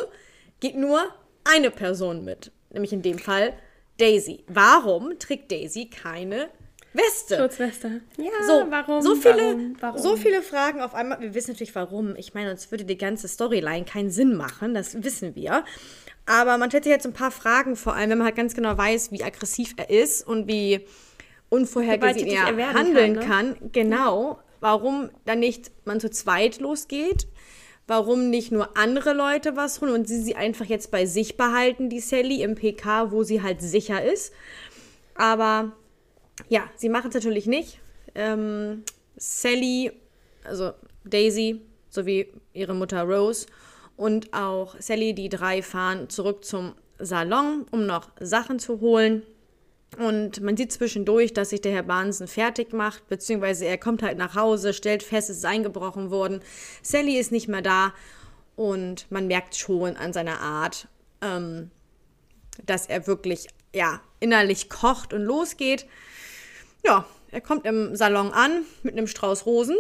[0.61, 1.01] geht nur
[1.45, 2.51] eine Person mit?
[2.71, 3.53] Nämlich in dem Fall
[3.99, 4.45] Daisy.
[4.49, 6.49] Warum trägt Daisy keine
[6.95, 7.37] Weste?
[7.39, 8.01] Schutzweste.
[8.17, 9.03] Ja, So, warum?
[9.03, 9.99] so viele, warum, warum?
[9.99, 11.21] so viele Fragen auf einmal.
[11.21, 12.17] Wir wissen natürlich warum.
[12.17, 15.65] Ich meine, uns würde die ganze Storyline keinen Sinn machen, das wissen wir.
[16.25, 18.77] Aber man stellt sich jetzt ein paar Fragen, vor allem wenn man halt ganz genau
[18.79, 20.87] weiß, wie aggressiv er ist und wie
[21.53, 23.49] unvorhergesehen er er werden handeln kann, kann.
[23.51, 23.71] ne?
[23.73, 24.39] Genau.
[24.61, 27.27] Warum dann nicht man zu zweit losgeht?
[27.87, 31.91] Warum nicht nur andere Leute was holen und sie sie einfach jetzt bei sich behalten,
[31.91, 34.33] die Sally, im PK, wo sie halt sicher ist.
[35.15, 35.73] Aber
[36.49, 37.81] ja, sie machen es natürlich nicht.
[38.15, 38.85] Ähm,
[39.17, 39.93] Sally,
[40.45, 40.73] also
[41.05, 43.47] Daisy, sowie ihre Mutter Rose
[43.97, 49.23] und auch Sally, die drei fahren zurück zum Salon, um noch Sachen zu holen.
[49.99, 54.17] Und man sieht zwischendurch, dass sich der Herr Bahnsen fertig macht, beziehungsweise er kommt halt
[54.17, 56.41] nach Hause, stellt fest, es ist eingebrochen worden.
[56.83, 57.93] Sally ist nicht mehr da
[58.57, 60.89] und man merkt schon an seiner Art,
[61.21, 61.71] ähm,
[62.65, 65.87] dass er wirklich, ja, innerlich kocht und losgeht.
[66.85, 69.77] Ja, er kommt im Salon an mit einem Strauß Rosen.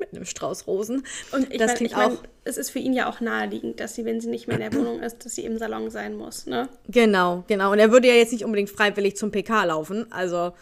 [0.00, 1.04] Mit einem Strauß Rosen.
[1.30, 2.22] Und ich das meine, klingt ich mein, auch.
[2.44, 4.74] es ist für ihn ja auch naheliegend, dass sie, wenn sie nicht mehr in der
[4.80, 6.68] Wohnung ist, dass sie im Salon sein muss, ne?
[6.88, 7.70] Genau, genau.
[7.70, 10.10] Und er würde ja jetzt nicht unbedingt freiwillig zum PK laufen.
[10.10, 10.52] Also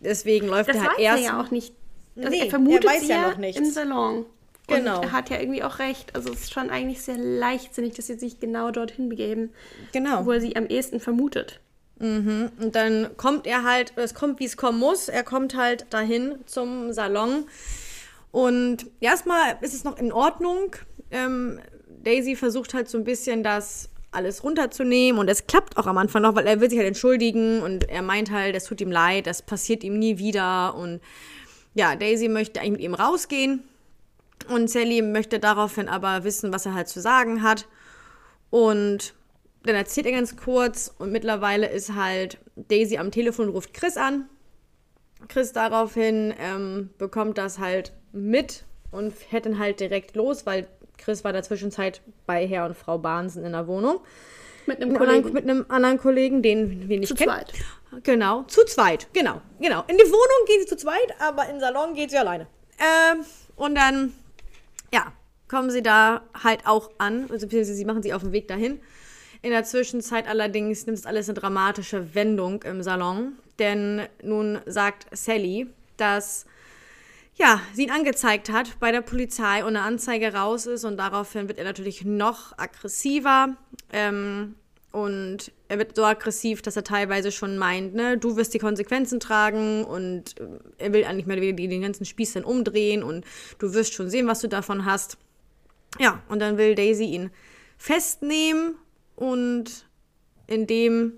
[0.00, 1.24] deswegen läuft Das er weiß halt er erst.
[1.24, 1.72] ja auch nicht.
[2.16, 3.58] Also Nee, er vermutet er weiß sie ja ja noch nichts.
[3.60, 4.26] im Salon.
[4.66, 4.96] Genau.
[4.98, 6.14] Und er hat ja irgendwie auch recht.
[6.14, 9.50] Also es ist schon eigentlich sehr leichtsinnig, dass sie sich genau dorthin begeben,
[9.92, 10.26] Genau.
[10.26, 11.60] wo er sie am ehesten vermutet.
[12.00, 15.08] Und dann kommt er halt, es kommt, wie es kommen muss.
[15.08, 17.46] Er kommt halt dahin zum Salon.
[18.30, 20.76] Und erstmal ist es noch in Ordnung.
[21.10, 21.60] Ähm,
[22.02, 26.22] Daisy versucht halt so ein bisschen das alles runterzunehmen und es klappt auch am Anfang
[26.22, 29.26] noch, weil er will sich halt entschuldigen und er meint halt, es tut ihm leid,
[29.26, 31.00] das passiert ihm nie wieder und
[31.74, 33.62] ja, Daisy möchte eigentlich mit ihm rausgehen
[34.48, 37.66] und Sally möchte daraufhin aber wissen, was er halt zu sagen hat
[38.48, 39.14] und
[39.64, 44.28] dann erzählt er ganz kurz und mittlerweile ist halt Daisy am Telefon, ruft Chris an.
[45.28, 51.24] Chris daraufhin ähm, bekommt das halt mit und fährt dann halt direkt los, weil Chris
[51.24, 54.00] war in der Zwischenzeit bei Herr und Frau Bahnsen in der Wohnung.
[54.66, 55.16] Mit einem Mit, Kollegen.
[55.16, 57.30] anderen, mit einem anderen Kollegen, den wir nicht Zu kennen.
[57.30, 57.52] zweit.
[58.02, 59.82] Genau, zu zweit, genau, genau.
[59.86, 62.46] In die Wohnung gehen sie zu zweit, aber in den Salon geht sie alleine.
[62.78, 63.24] Ähm,
[63.56, 64.12] und dann,
[64.92, 65.12] ja,
[65.48, 68.80] kommen sie da halt auch an, also beziehungsweise sie machen sich auf den Weg dahin.
[69.40, 75.06] In der Zwischenzeit allerdings nimmt es alles eine dramatische Wendung im Salon, denn nun sagt
[75.16, 76.44] Sally, dass
[77.38, 81.48] ja, sie ihn angezeigt hat bei der Polizei und eine Anzeige raus ist und daraufhin
[81.48, 83.56] wird er natürlich noch aggressiver.
[83.92, 84.56] Ähm,
[84.90, 89.20] und er wird so aggressiv, dass er teilweise schon meint, ne, du wirst die Konsequenzen
[89.20, 90.46] tragen und äh,
[90.78, 93.24] er will eigentlich mehr oder weniger den ganzen Spieß dann umdrehen und
[93.58, 95.18] du wirst schon sehen, was du davon hast.
[95.98, 97.30] Ja, und dann will Daisy ihn
[97.76, 98.74] festnehmen
[99.14, 99.86] und
[100.46, 101.12] in dem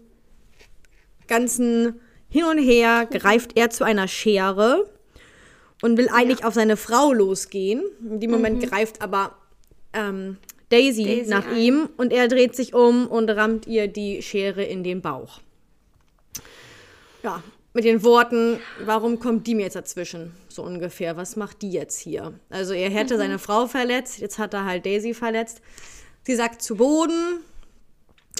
[1.28, 4.90] ganzen Hin und Her greift er zu einer Schere
[5.82, 7.82] und will eigentlich auf seine Frau losgehen.
[8.02, 9.36] In dem Moment greift aber
[9.92, 10.36] ähm,
[10.68, 11.56] Daisy, Daisy nach ein.
[11.56, 15.40] ihm und er dreht sich um und rammt ihr die Schere in den Bauch.
[17.22, 20.32] Ja, mit den Worten, warum kommt die mir jetzt dazwischen?
[20.48, 22.34] So ungefähr, was macht die jetzt hier?
[22.48, 25.60] Also er hätte seine Frau verletzt, jetzt hat er halt Daisy verletzt.
[26.22, 27.40] Sie sackt zu Boden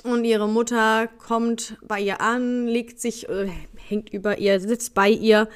[0.02, 3.48] und ihre Mutter kommt bei ihr an, legt sich, äh,
[3.88, 5.48] hängt über ihr, sitzt bei ihr.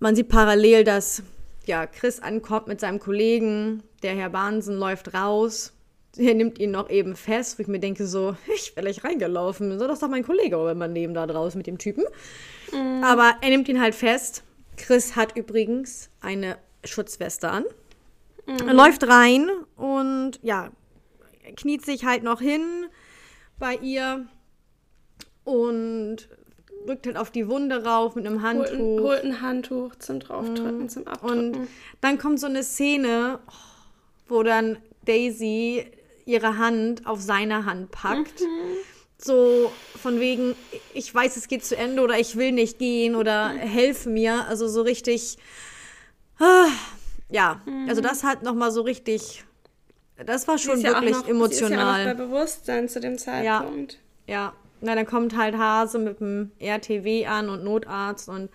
[0.00, 1.22] Man sieht parallel, dass
[1.66, 5.72] ja, Chris ankommt mit seinem Kollegen, der Herr Bahnsen läuft raus.
[6.16, 9.78] Er nimmt ihn noch eben fest, wo ich mir denke so, ich wäre gleich reingelaufen.
[9.78, 12.04] So, das ist doch mein Kollege, wenn man neben da draußen mit dem Typen.
[13.02, 14.42] Aber er nimmt ihn halt fest.
[14.76, 17.64] Chris hat übrigens eine Schutzweste an.
[18.46, 20.70] Er läuft rein und ja,
[21.56, 22.86] kniet sich halt noch hin
[23.58, 24.26] bei ihr
[25.44, 26.28] und
[26.86, 29.00] drückt halt auf die Wunde rauf mit einem Holt ein, Handtuch.
[29.00, 31.54] holt ein Handtuch zum Draufdrücken, zum Abdrücken.
[31.54, 31.68] Und
[32.00, 33.38] dann kommt so eine Szene,
[34.28, 35.84] wo dann Daisy
[36.24, 38.42] ihre Hand auf seine Hand packt.
[39.18, 39.70] So
[40.00, 40.54] von wegen,
[40.94, 44.46] ich weiß, es geht zu Ende oder ich will nicht gehen oder helf mir.
[44.48, 45.36] Also so richtig,
[46.38, 46.68] ah,
[47.28, 49.44] ja, also das hat nochmal so richtig,
[50.24, 51.58] das war schon ist ja wirklich noch, emotional.
[51.58, 53.98] Sie ist ja auch noch bei Bewusstsein zu dem Zeitpunkt.
[54.26, 58.50] Ja, na, dann kommt halt Hase mit dem RTW an und Notarzt und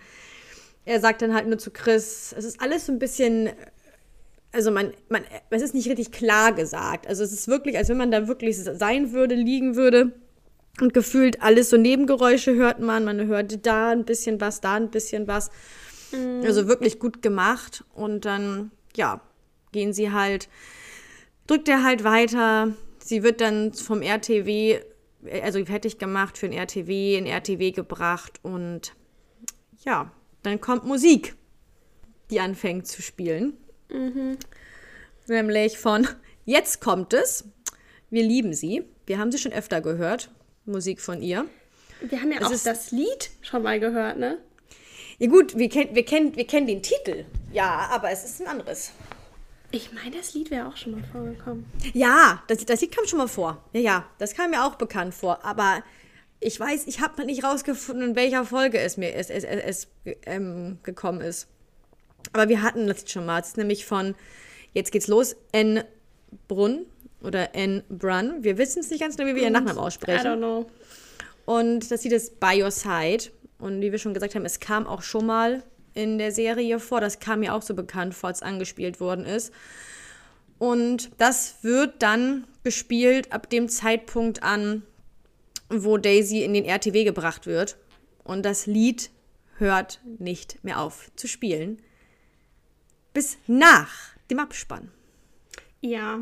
[0.86, 3.50] er sagt dann halt nur zu Chris, es ist alles so ein bisschen,
[4.52, 7.06] also man, man, es ist nicht richtig klar gesagt.
[7.08, 10.12] Also es ist wirklich, als wenn man da wirklich sein würde, liegen würde.
[10.80, 13.04] Und gefühlt alles so Nebengeräusche hört man.
[13.04, 15.50] Man hört da ein bisschen was, da ein bisschen was.
[16.12, 16.42] Mhm.
[16.44, 17.84] Also wirklich gut gemacht.
[17.94, 19.20] Und dann, ja,
[19.72, 20.48] gehen sie halt,
[21.46, 22.74] drückt er halt weiter.
[23.02, 24.80] Sie wird dann vom RTW,
[25.42, 28.40] also fertig gemacht für den RTW, in RTW gebracht.
[28.42, 28.94] Und
[29.84, 30.10] ja,
[30.42, 31.34] dann kommt Musik,
[32.30, 33.56] die anfängt zu spielen.
[33.90, 34.38] Mhm.
[35.28, 36.06] Nämlich von
[36.46, 37.44] Jetzt kommt es.
[38.08, 38.84] Wir lieben sie.
[39.04, 40.30] Wir haben sie schon öfter gehört.
[40.64, 41.46] Musik von ihr.
[42.00, 44.38] Wir haben ja es auch das Lied schon mal gehört, ne?
[45.18, 47.24] Ja gut, wir, kenn, wir, kennen, wir kennen den Titel.
[47.52, 48.92] Ja, aber es ist ein anderes.
[49.70, 51.66] Ich meine, das Lied wäre auch schon mal vorgekommen.
[51.92, 53.62] Ja, das, das Lied kam schon mal vor.
[53.72, 55.44] Ja, ja, das kam mir auch bekannt vor.
[55.44, 55.82] Aber
[56.40, 59.88] ich weiß, ich habe nicht rausgefunden, in welcher Folge es mir es, es, es, es
[60.26, 61.48] ähm, gekommen ist.
[62.32, 63.40] Aber wir hatten das schon mal.
[63.40, 64.14] Es ist nämlich von,
[64.72, 65.82] jetzt geht's los, N.
[66.48, 66.86] Brunn
[67.22, 67.82] oder N.
[67.88, 68.42] Brunn.
[68.44, 70.26] Wir wissen es nicht ganz genau, wie wir ihren Nachnamen aussprechen.
[70.26, 70.70] I don't know.
[71.44, 73.30] Und das Lied ist By Your Side.
[73.58, 75.62] Und wie wir schon gesagt haben, es kam auch schon mal
[75.96, 77.00] in der Serie vor.
[77.00, 79.52] Das kam mir auch so bekannt vor, als angespielt worden ist.
[80.58, 84.82] Und das wird dann gespielt ab dem Zeitpunkt an,
[85.68, 87.76] wo Daisy in den RTW gebracht wird.
[88.24, 89.10] Und das Lied
[89.58, 91.82] hört nicht mehr auf zu spielen.
[93.12, 93.90] Bis nach
[94.30, 94.90] dem Abspann.
[95.80, 96.20] Ja.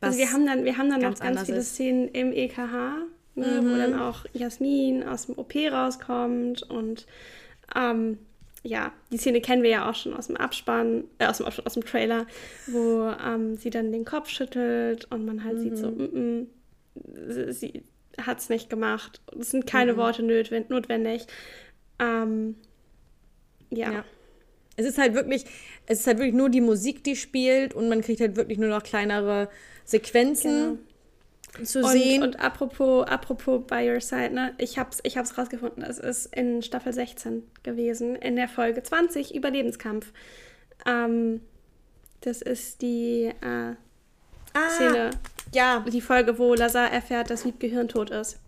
[0.00, 1.74] Was also wir haben dann, wir haben dann ganz noch ganz viele ist.
[1.74, 3.70] Szenen im EKH, ne, mhm.
[3.70, 7.06] wo dann auch Jasmin aus dem OP rauskommt und
[7.74, 8.18] ähm,
[8.66, 11.74] ja, die Szene kennen wir ja auch schon aus dem Abspann, äh, aus, dem, aus
[11.74, 12.26] dem Trailer,
[12.66, 15.62] wo ähm, sie dann den Kopf schüttelt und man halt mhm.
[15.62, 17.84] sieht so, mm, mm, sie
[18.20, 19.20] hat es nicht gemacht.
[19.38, 19.96] Es sind keine mhm.
[19.98, 21.26] Worte notwendig.
[21.98, 22.56] Ähm,
[23.70, 23.92] ja.
[23.92, 24.04] ja.
[24.76, 25.44] Es ist halt wirklich,
[25.86, 28.68] es ist halt wirklich nur die Musik, die spielt und man kriegt halt wirklich nur
[28.68, 29.48] noch kleinere
[29.84, 30.78] Sequenzen genau.
[31.62, 32.22] Zu und, sehen.
[32.22, 34.54] Und apropos, apropos By Your Side, ne?
[34.58, 39.34] Ich hab's, ich hab's rausgefunden, es ist in Staffel 16 gewesen, in der Folge 20,
[39.34, 40.12] Überlebenskampf.
[40.86, 41.40] Ähm,
[42.20, 43.74] das ist die äh,
[44.52, 45.10] ah, Szene.
[45.54, 45.80] Ja.
[45.80, 48.38] Die Folge, wo Lazar erfährt, dass Wieb Gehirn tot ist.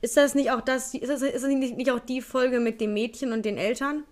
[0.00, 2.80] Ist das nicht auch das, ist das, ist das nicht, nicht auch die Folge mit
[2.80, 4.04] dem Mädchen und den Eltern?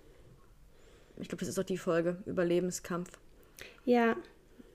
[1.18, 3.10] Ich glaube, das ist auch die Folge, Überlebenskampf.
[3.84, 4.16] Ja.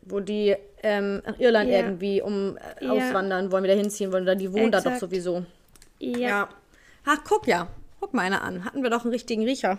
[0.04, 1.78] Wo die ähm, nach Irland ja.
[1.78, 2.92] irgendwie um äh, ja.
[2.92, 4.26] auswandern wollen, wieder hinziehen wollen.
[4.26, 4.86] Da die wohnen Exakt.
[4.86, 5.46] da doch sowieso.
[6.00, 6.18] Ja.
[6.18, 6.50] ja.
[7.06, 7.68] Ach, guck ja.
[8.00, 8.66] Guck mal einer an.
[8.66, 9.78] Hatten wir doch einen richtigen Riecher.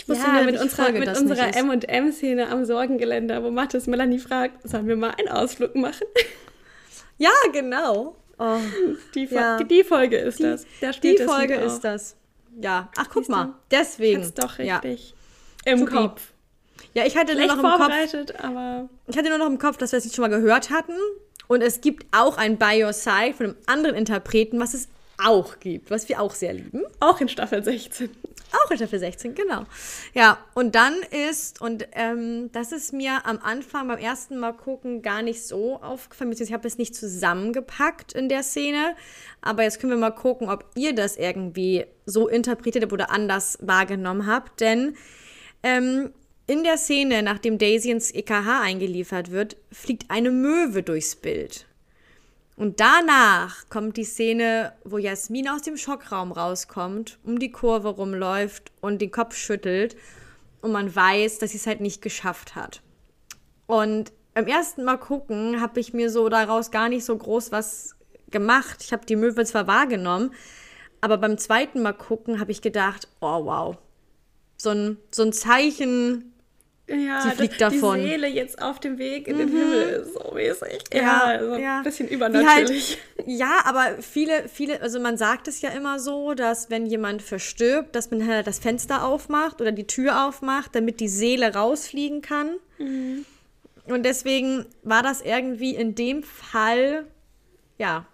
[0.00, 4.86] Ich wusste ja, mit unserer, mit unserer M&M-Szene am Sorgengeländer, wo Mathis Melanie fragt, sollen
[4.88, 6.06] wir mal einen Ausflug machen?
[7.20, 8.14] Ja, genau.
[8.38, 8.58] Oh,
[9.12, 9.60] die, ja.
[9.60, 11.00] die, Folge ist die, das.
[11.00, 12.16] die Folge ist das.
[12.60, 12.92] Ja.
[12.96, 13.54] Ach, guck Siehst mal.
[13.72, 14.22] Deswegen.
[14.22, 15.14] Ist doch richtig.
[15.64, 15.92] Im Supi.
[15.92, 16.32] Kopf.
[16.94, 18.44] Ja, ich hatte nur noch im vorbereitet, Kopf.
[18.44, 18.88] aber.
[19.06, 20.94] Ich hatte nur noch im Kopf, dass wir es nicht schon mal gehört hatten.
[21.46, 24.88] Und es gibt auch ein By Your Side von einem anderen Interpreten, was es
[25.22, 26.82] auch gibt, was wir auch sehr lieben.
[27.00, 28.10] Auch in Staffel 16.
[28.52, 29.64] Auch in Staffel 16, genau.
[30.14, 30.94] Ja, und dann
[31.28, 35.76] ist, und ähm, das ist mir am Anfang beim ersten Mal gucken gar nicht so
[35.82, 38.94] aufgefallen, ich habe es nicht zusammengepackt in der Szene,
[39.42, 43.58] aber jetzt können wir mal gucken, ob ihr das irgendwie so interpretiert habt oder anders
[43.60, 44.96] wahrgenommen habt, denn
[45.62, 46.12] ähm,
[46.48, 51.66] in der Szene, nachdem Daisy ins EKH eingeliefert wird, fliegt eine Möwe durchs Bild.
[52.56, 58.72] Und danach kommt die Szene, wo Jasmin aus dem Schockraum rauskommt, um die Kurve rumläuft
[58.80, 59.94] und den Kopf schüttelt
[60.62, 62.80] und man weiß, dass sie es halt nicht geschafft hat.
[63.66, 67.94] Und beim ersten Mal gucken habe ich mir so daraus gar nicht so groß was
[68.30, 68.82] gemacht.
[68.82, 70.32] Ich habe die Möwe zwar wahrgenommen,
[71.02, 73.76] aber beim zweiten Mal gucken habe ich gedacht, oh wow,
[74.56, 76.32] so ein, so ein Zeichen,
[76.88, 78.00] ja, sie fliegt das, davon.
[78.00, 79.38] Die Seele jetzt auf dem Weg in mhm.
[79.40, 80.84] den Himmel ist so mäßig.
[80.92, 81.78] Ja, ja, also ja.
[81.78, 82.98] ein bisschen übernatürlich.
[83.16, 87.22] Halt, ja, aber viele, viele, also man sagt es ja immer so, dass wenn jemand
[87.22, 92.22] verstirbt, dass man halt das Fenster aufmacht oder die Tür aufmacht, damit die Seele rausfliegen
[92.22, 92.56] kann.
[92.78, 93.26] Mhm.
[93.86, 97.06] Und deswegen war das irgendwie in dem Fall,
[97.78, 98.06] ja,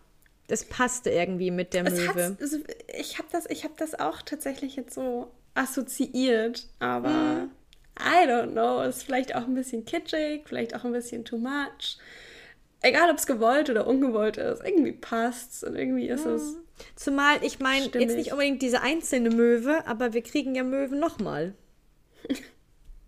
[0.46, 2.36] das passte irgendwie mit der Möwe.
[2.40, 2.58] Also
[2.98, 7.50] ich habe das, hab das auch tatsächlich jetzt so assoziiert, aber mhm.
[7.98, 11.98] I don't know, ist vielleicht auch ein bisschen kitschig, vielleicht auch ein bisschen too much.
[12.82, 16.34] Egal, ob es gewollt oder ungewollt ist, irgendwie passt es und irgendwie ist mhm.
[16.34, 16.56] es.
[16.96, 21.54] Zumal, ich meine, jetzt nicht unbedingt diese einzelne Möwe, aber wir kriegen ja Möwen nochmal.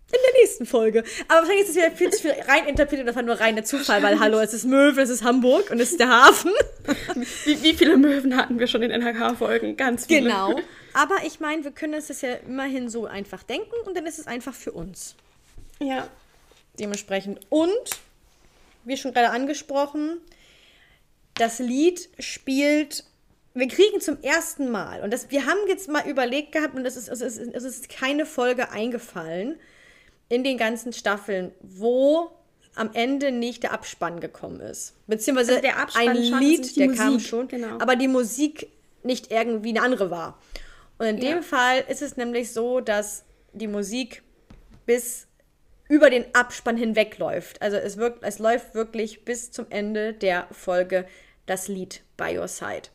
[0.09, 1.03] In der nächsten Folge.
[1.27, 4.19] Aber wahrscheinlich ist es wieder viel zu viel reininterpretiert und einfach nur reiner Zufall, weil
[4.21, 6.51] hallo, es ist Möwe, es ist Hamburg und es ist der Hafen.
[7.43, 9.75] Wie, wie viele Möwen hatten wir schon in NHK-Folgen?
[9.75, 10.21] Ganz viele.
[10.21, 10.55] Genau.
[10.93, 14.27] Aber ich meine, wir können es ja immerhin so einfach denken und dann ist es
[14.27, 15.15] einfach für uns.
[15.79, 16.07] Ja.
[16.79, 17.39] Dementsprechend.
[17.49, 17.89] Und,
[18.85, 20.21] wie schon gerade angesprochen,
[21.33, 23.03] das Lied spielt.
[23.53, 26.95] Wir kriegen zum ersten Mal, und das, wir haben jetzt mal überlegt gehabt, und es
[26.95, 29.59] ist, es, ist, es ist keine Folge eingefallen
[30.29, 32.31] in den ganzen Staffeln, wo
[32.75, 34.93] am Ende nicht der Abspann gekommen ist.
[35.07, 37.79] Beziehungsweise Also der Abspann ein schon, also Lied, die der kam Musik, schon, genau.
[37.79, 38.67] aber die Musik
[39.03, 40.39] nicht irgendwie eine andere war.
[40.99, 41.41] Und in dem Ja.
[41.41, 43.23] Fall ist es nämlich so, dass
[43.53, 44.21] die Musik
[44.85, 45.27] bis
[45.89, 47.61] über den Abspann hinweg läuft.
[47.61, 51.07] Also es, wirkt, es läuft wirklich bis zum Ende der Folge
[51.45, 52.89] das Lied By Your Side.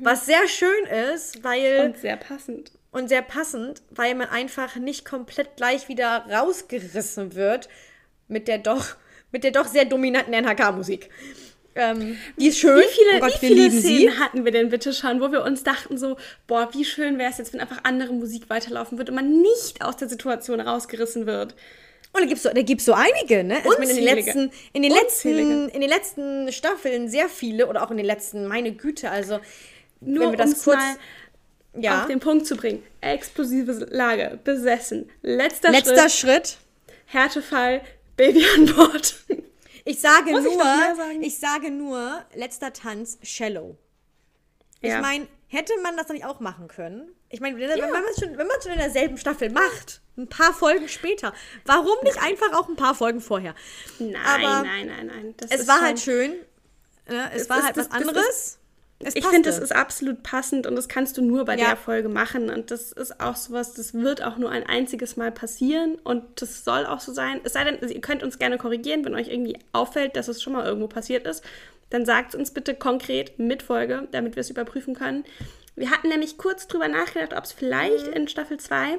[0.00, 2.72] Was sehr schön ist, weil Und sehr passend.
[2.92, 7.68] Und sehr passend, weil man einfach nicht komplett gleich wieder rausgerissen wird
[8.28, 8.96] mit der doch,
[9.32, 11.08] mit der doch sehr dominanten NHK-Musik.
[11.76, 12.80] Ähm, die ist schön.
[12.80, 14.10] Wie viele, oh Gott, wie viele Szenen sie.
[14.18, 16.16] hatten wir denn bitte schon, wo wir uns dachten so,
[16.48, 19.82] boah, wie schön wäre es jetzt, wenn einfach andere Musik weiterlaufen würde und man nicht
[19.84, 21.54] aus der Situation rausgerissen wird.
[22.12, 23.58] Und da gibt es so, da gibt's so einige, ne?
[23.64, 25.48] Also in den letzten, in den Unzählige.
[25.48, 29.38] letzten, in den letzten Staffeln sehr viele oder auch in den letzten, meine Güte, also
[30.00, 30.96] Nur wenn wir das kurz, mal
[31.74, 32.82] ja, auf den Punkt zu bringen.
[33.00, 36.58] Explosive Lage, besessen, letzter, letzter Schritt, Schritt.
[37.06, 37.82] Härtefall,
[38.16, 39.14] Baby an Bord.
[39.84, 41.22] Ich sage Muss ich nur, sagen?
[41.22, 43.76] ich sage nur, letzter Tanz, Shallow.
[44.80, 45.00] Ich Ja.
[45.00, 47.10] meine, hätte man das nicht auch machen können?
[47.28, 50.52] Ich meine, wenn, wenn man es schon, wenn schon in derselben Staffel macht, ein paar
[50.52, 51.32] Folgen später,
[51.64, 53.54] warum nicht einfach auch ein paar Folgen vorher?
[53.98, 55.34] Nein, Aber nein, nein, nein.
[55.38, 56.32] Das Es ist war halt schön.
[57.08, 57.30] Ne?
[57.34, 58.58] Es Es war halt was anderes.
[59.02, 61.68] Es ich finde, das ist absolut passend und das kannst du nur bei Ja.
[61.68, 62.50] der Folge machen.
[62.50, 66.64] Und das ist auch sowas, das wird auch nur ein einziges Mal passieren und das
[66.64, 67.40] soll auch so sein.
[67.44, 70.52] Es sei denn, ihr könnt uns gerne korrigieren, wenn euch irgendwie auffällt, dass es schon
[70.52, 71.42] mal irgendwo passiert ist.
[71.88, 75.24] Dann sagt uns bitte konkret mit Folge, damit wir es überprüfen können.
[75.76, 78.12] Wir hatten nämlich kurz drüber nachgedacht, ob es vielleicht Mhm.
[78.12, 78.98] in Staffel 2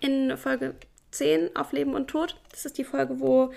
[0.00, 0.74] in Folge
[1.10, 3.52] 10 auf Leben und Tod, das ist die Folge, wo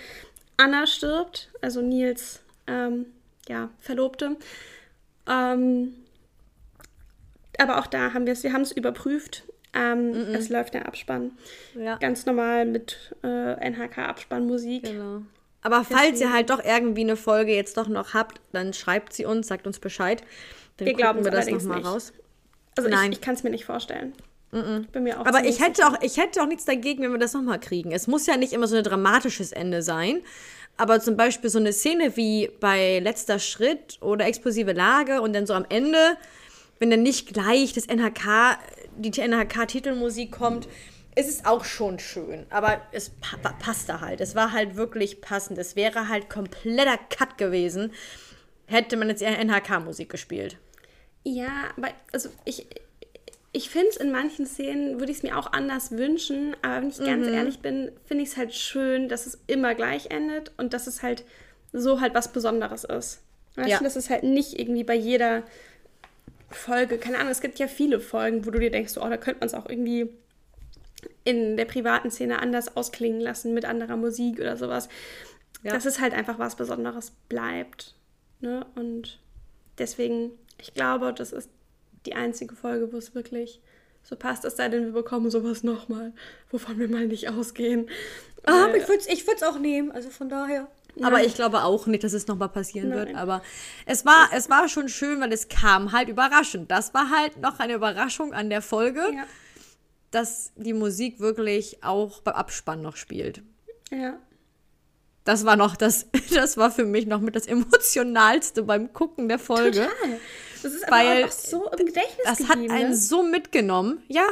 [0.57, 3.05] Anna stirbt, also Nils ähm,
[3.47, 4.35] ja, Verlobte.
[5.27, 5.93] Ähm,
[7.57, 9.43] aber auch da haben wir es, wir haben es überprüft.
[9.73, 11.31] Ähm, Es läuft der Abspann.
[11.75, 11.95] Ja.
[11.97, 14.83] Ganz normal mit äh, NHK-Abspannmusik.
[14.83, 15.23] Genau.
[15.61, 19.25] Aber falls ihr halt doch irgendwie eine Folge jetzt doch noch habt, dann schreibt sie
[19.25, 20.21] uns, sagt uns Bescheid.
[20.77, 22.13] Dann Wir glauben wir das nochmal raus.
[22.77, 23.11] Also Nein.
[23.11, 24.13] ich, ich kann es mir nicht vorstellen.
[24.51, 27.33] Bin mir auch Aber ich hätte, auch, ich hätte auch nichts dagegen, wenn wir das
[27.33, 27.91] nochmal kriegen.
[27.91, 30.21] Es muss ja nicht immer so ein dramatisches Ende sein.
[30.77, 35.45] Aber zum Beispiel so eine Szene wie bei Letzter Schritt oder Explosive Lage und dann
[35.45, 36.17] so am Ende,
[36.79, 38.57] wenn dann nicht gleich das NHK,
[38.97, 40.67] die NHK-Titelmusik kommt,
[41.15, 42.45] ist es auch schon schön.
[42.49, 44.19] Aber es pa pa- passte halt.
[44.19, 45.59] Es war halt wirklich passend.
[45.59, 47.91] Es wäre halt kompletter Cut gewesen,
[48.65, 50.57] hätte man jetzt eher NHK-Musik gespielt.
[51.23, 52.65] Ja, aber also ich,
[53.55, 56.89] ich finde es in manchen Szenen, würde ich es mir auch anders wünschen, aber wenn
[56.89, 57.33] ich ganz Mhm.
[57.33, 61.03] ehrlich bin, finde ich es halt schön, dass es immer gleich endet und dass es
[61.03, 61.23] halt
[61.71, 63.21] so halt was Besonderes ist.
[63.55, 63.77] Weißt Ja.
[63.77, 65.43] du, dass es halt nicht irgendwie bei jeder
[66.49, 69.39] Folge, keine Ahnung, es gibt ja viele Folgen, wo du dir denkst, oh, da könnte
[69.39, 70.09] man es auch irgendwie
[71.23, 74.89] in der privaten Szene anders ausklingen lassen mit anderer Musik oder sowas.
[75.63, 75.71] Ja.
[75.73, 77.95] Dass es halt einfach was Besonderes bleibt.
[78.41, 78.65] Ne?
[78.75, 79.19] Und
[79.77, 81.49] deswegen, ich glaube, das ist
[82.05, 83.61] die einzige Folge, wo es wirklich
[84.03, 84.45] so passt.
[84.45, 86.13] Es sei denn, wir bekommen sowas nochmal,
[86.51, 87.89] wovon wir mal nicht ausgehen.
[88.45, 90.67] Ah, ich würde es ich würd's auch nehmen, also von daher.
[91.01, 93.07] Aber ich glaube auch nicht, dass es nochmal passieren wird.
[93.07, 93.15] Nein.
[93.15, 93.41] Aber
[93.85, 96.69] es war, es war schon schön, weil es kam halt überraschend.
[96.69, 99.25] Das war halt noch eine Überraschung an der Folge, ja,
[100.11, 103.41] dass die Musik wirklich auch beim Abspann noch spielt.
[103.91, 104.17] ja.
[105.25, 109.39] Das war noch das, das war für mich noch mit das emotionalste beim Gucken der
[109.39, 109.87] Folge.
[109.87, 110.19] Total.
[110.63, 112.95] Das ist aber Weil auch so im Gedächtnis Das hat einen ne?
[112.95, 114.01] so mitgenommen.
[114.07, 114.25] Ja.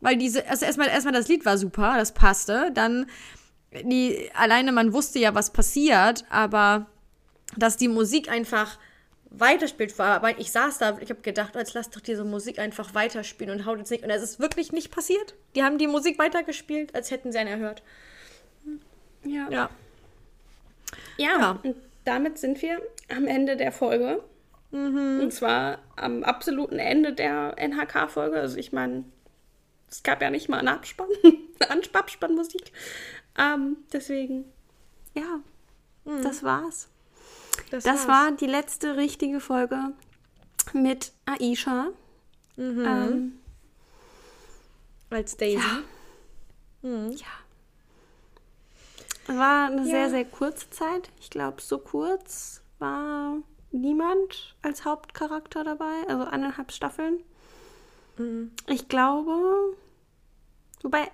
[0.00, 2.70] Weil diese, also erstmal, erstmal das Lied war super, das passte.
[2.72, 3.06] Dann
[3.82, 6.86] die, alleine man wusste ja, was passiert, aber
[7.56, 8.78] dass die Musik einfach
[9.30, 10.14] weiterspielt war.
[10.14, 13.66] Aber ich saß da, ich habe gedacht, jetzt lass doch diese Musik einfach weiterspielen und
[13.66, 14.04] haut jetzt nicht.
[14.04, 15.34] Und es ist wirklich nicht passiert.
[15.54, 17.82] Die haben die Musik weitergespielt, als hätten sie einen erhört.
[19.24, 19.48] Ja.
[19.50, 19.70] Ja.
[21.16, 21.58] Ja, Ja.
[21.62, 22.80] und damit sind wir
[23.14, 24.22] am Ende der Folge.
[24.70, 25.20] Mhm.
[25.22, 28.38] Und zwar am absoluten Ende der NHK-Folge.
[28.38, 29.04] Also ich meine,
[29.90, 31.08] es gab ja nicht mal einen Abspann,
[31.68, 32.72] eine Abspannmusik.
[33.38, 34.44] Ähm, deswegen,
[35.14, 35.40] ja,
[36.22, 36.88] das war's.
[37.70, 37.88] Das Mhm.
[37.88, 38.08] war's.
[38.08, 39.92] war die letzte richtige Folge
[40.74, 41.88] mit Aisha.
[42.56, 42.84] Mhm.
[42.86, 43.38] Ähm,
[45.10, 45.62] Als Daisy.
[46.82, 47.26] ja.
[49.26, 49.84] War eine Ja.
[49.84, 51.10] sehr, sehr kurze Zeit.
[51.20, 53.36] Ich glaube, so kurz war
[53.70, 56.04] niemand als Hauptcharakter dabei.
[56.08, 57.20] Also eineinhalb Staffeln.
[58.16, 58.52] Mhm.
[58.66, 59.76] Ich glaube,
[60.82, 61.10] wobei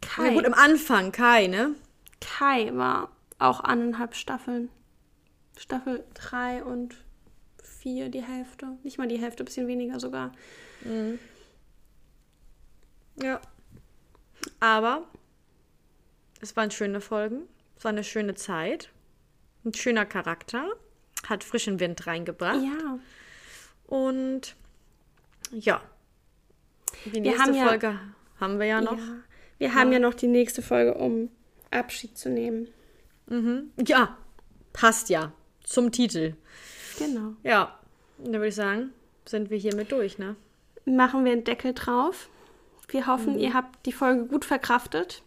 [0.00, 1.74] Kai, Ja, gut, am Anfang, Kai, ne?
[2.20, 4.70] Kai war auch eineinhalb Staffeln.
[5.56, 6.94] Staffel 3 und
[7.62, 8.78] vier, die Hälfte.
[8.82, 10.32] Nicht mal die Hälfte, ein bisschen weniger sogar.
[13.16, 13.40] Ja.
[14.58, 15.04] Aber
[16.40, 17.42] es waren schöne Folgen.
[17.76, 18.90] Es war eine schöne Zeit.
[19.64, 20.66] Ein schöner Charakter.
[21.30, 22.60] Hat frischen Wind reingebracht.
[22.62, 22.98] Ja.
[23.86, 24.54] Und
[25.52, 25.80] ja.
[27.06, 27.98] Die Wir nächste haben ja- Folge
[28.40, 28.98] haben wir ja noch.
[28.98, 29.16] ja.
[29.58, 31.28] Wir haben ja noch die nächste Folge, um
[31.70, 32.68] Abschied zu nehmen.
[33.86, 34.16] Ja,
[34.72, 36.34] passt ja zum Titel.
[36.98, 37.34] Genau.
[37.44, 37.78] Ja,
[38.18, 38.90] dann würde ich sagen,
[39.24, 40.34] sind wir hiermit durch, ne?
[40.84, 42.28] Machen wir einen Deckel drauf.
[42.88, 45.22] Wir hoffen, ihr habt die Folge gut verkraftet.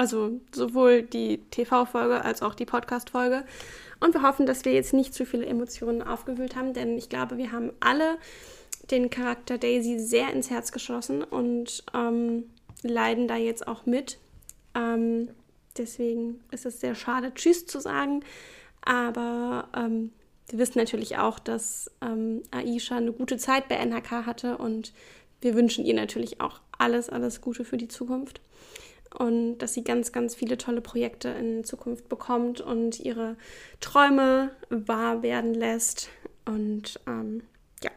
[0.00, 3.44] Also sowohl die TV-Folge als auch die Podcast-Folge.
[4.00, 7.36] Und wir hoffen, dass wir jetzt nicht zu viele Emotionen aufgewühlt haben, denn ich glaube,
[7.36, 8.16] wir haben alle
[8.90, 12.44] den Charakter Daisy sehr ins Herz geschlossen und ähm,
[12.82, 14.16] leiden da jetzt auch mit.
[14.74, 15.28] Ähm,
[15.76, 18.24] deswegen ist es sehr schade, Tschüss zu sagen.
[18.80, 20.12] Aber ähm,
[20.48, 24.94] wir wissen natürlich auch, dass ähm, Aisha eine gute Zeit bei NHK hatte und
[25.42, 28.40] wir wünschen ihr natürlich auch alles, alles Gute für die Zukunft.
[29.18, 33.36] Und dass sie ganz, ganz viele tolle Projekte in Zukunft bekommt und ihre
[33.80, 36.10] Träume wahr werden lässt.
[36.44, 37.42] Und ähm,
[37.82, 37.90] ja,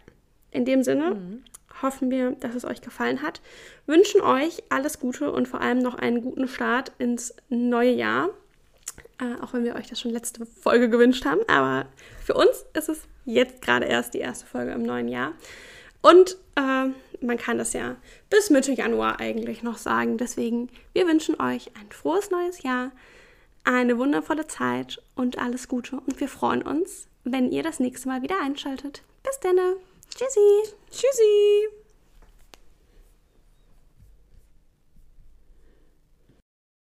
[0.51, 1.41] in dem Sinne
[1.81, 3.41] hoffen wir, dass es euch gefallen hat.
[3.85, 8.29] Wünschen euch alles Gute und vor allem noch einen guten Start ins neue Jahr.
[9.19, 11.41] Äh, auch wenn wir euch das schon letzte Folge gewünscht haben.
[11.47, 11.87] Aber
[12.23, 15.33] für uns ist es jetzt gerade erst die erste Folge im neuen Jahr.
[16.01, 16.89] Und äh,
[17.23, 17.95] man kann das ja
[18.29, 20.17] bis Mitte Januar eigentlich noch sagen.
[20.17, 22.91] Deswegen, wir wünschen euch ein frohes neues Jahr,
[23.63, 25.97] eine wundervolle Zeit und alles Gute.
[25.97, 29.03] Und wir freuen uns, wenn ihr das nächste Mal wieder einschaltet.
[29.23, 29.57] Bis dann.
[30.09, 30.73] Tschüssi.
[30.91, 31.82] Tschüssi!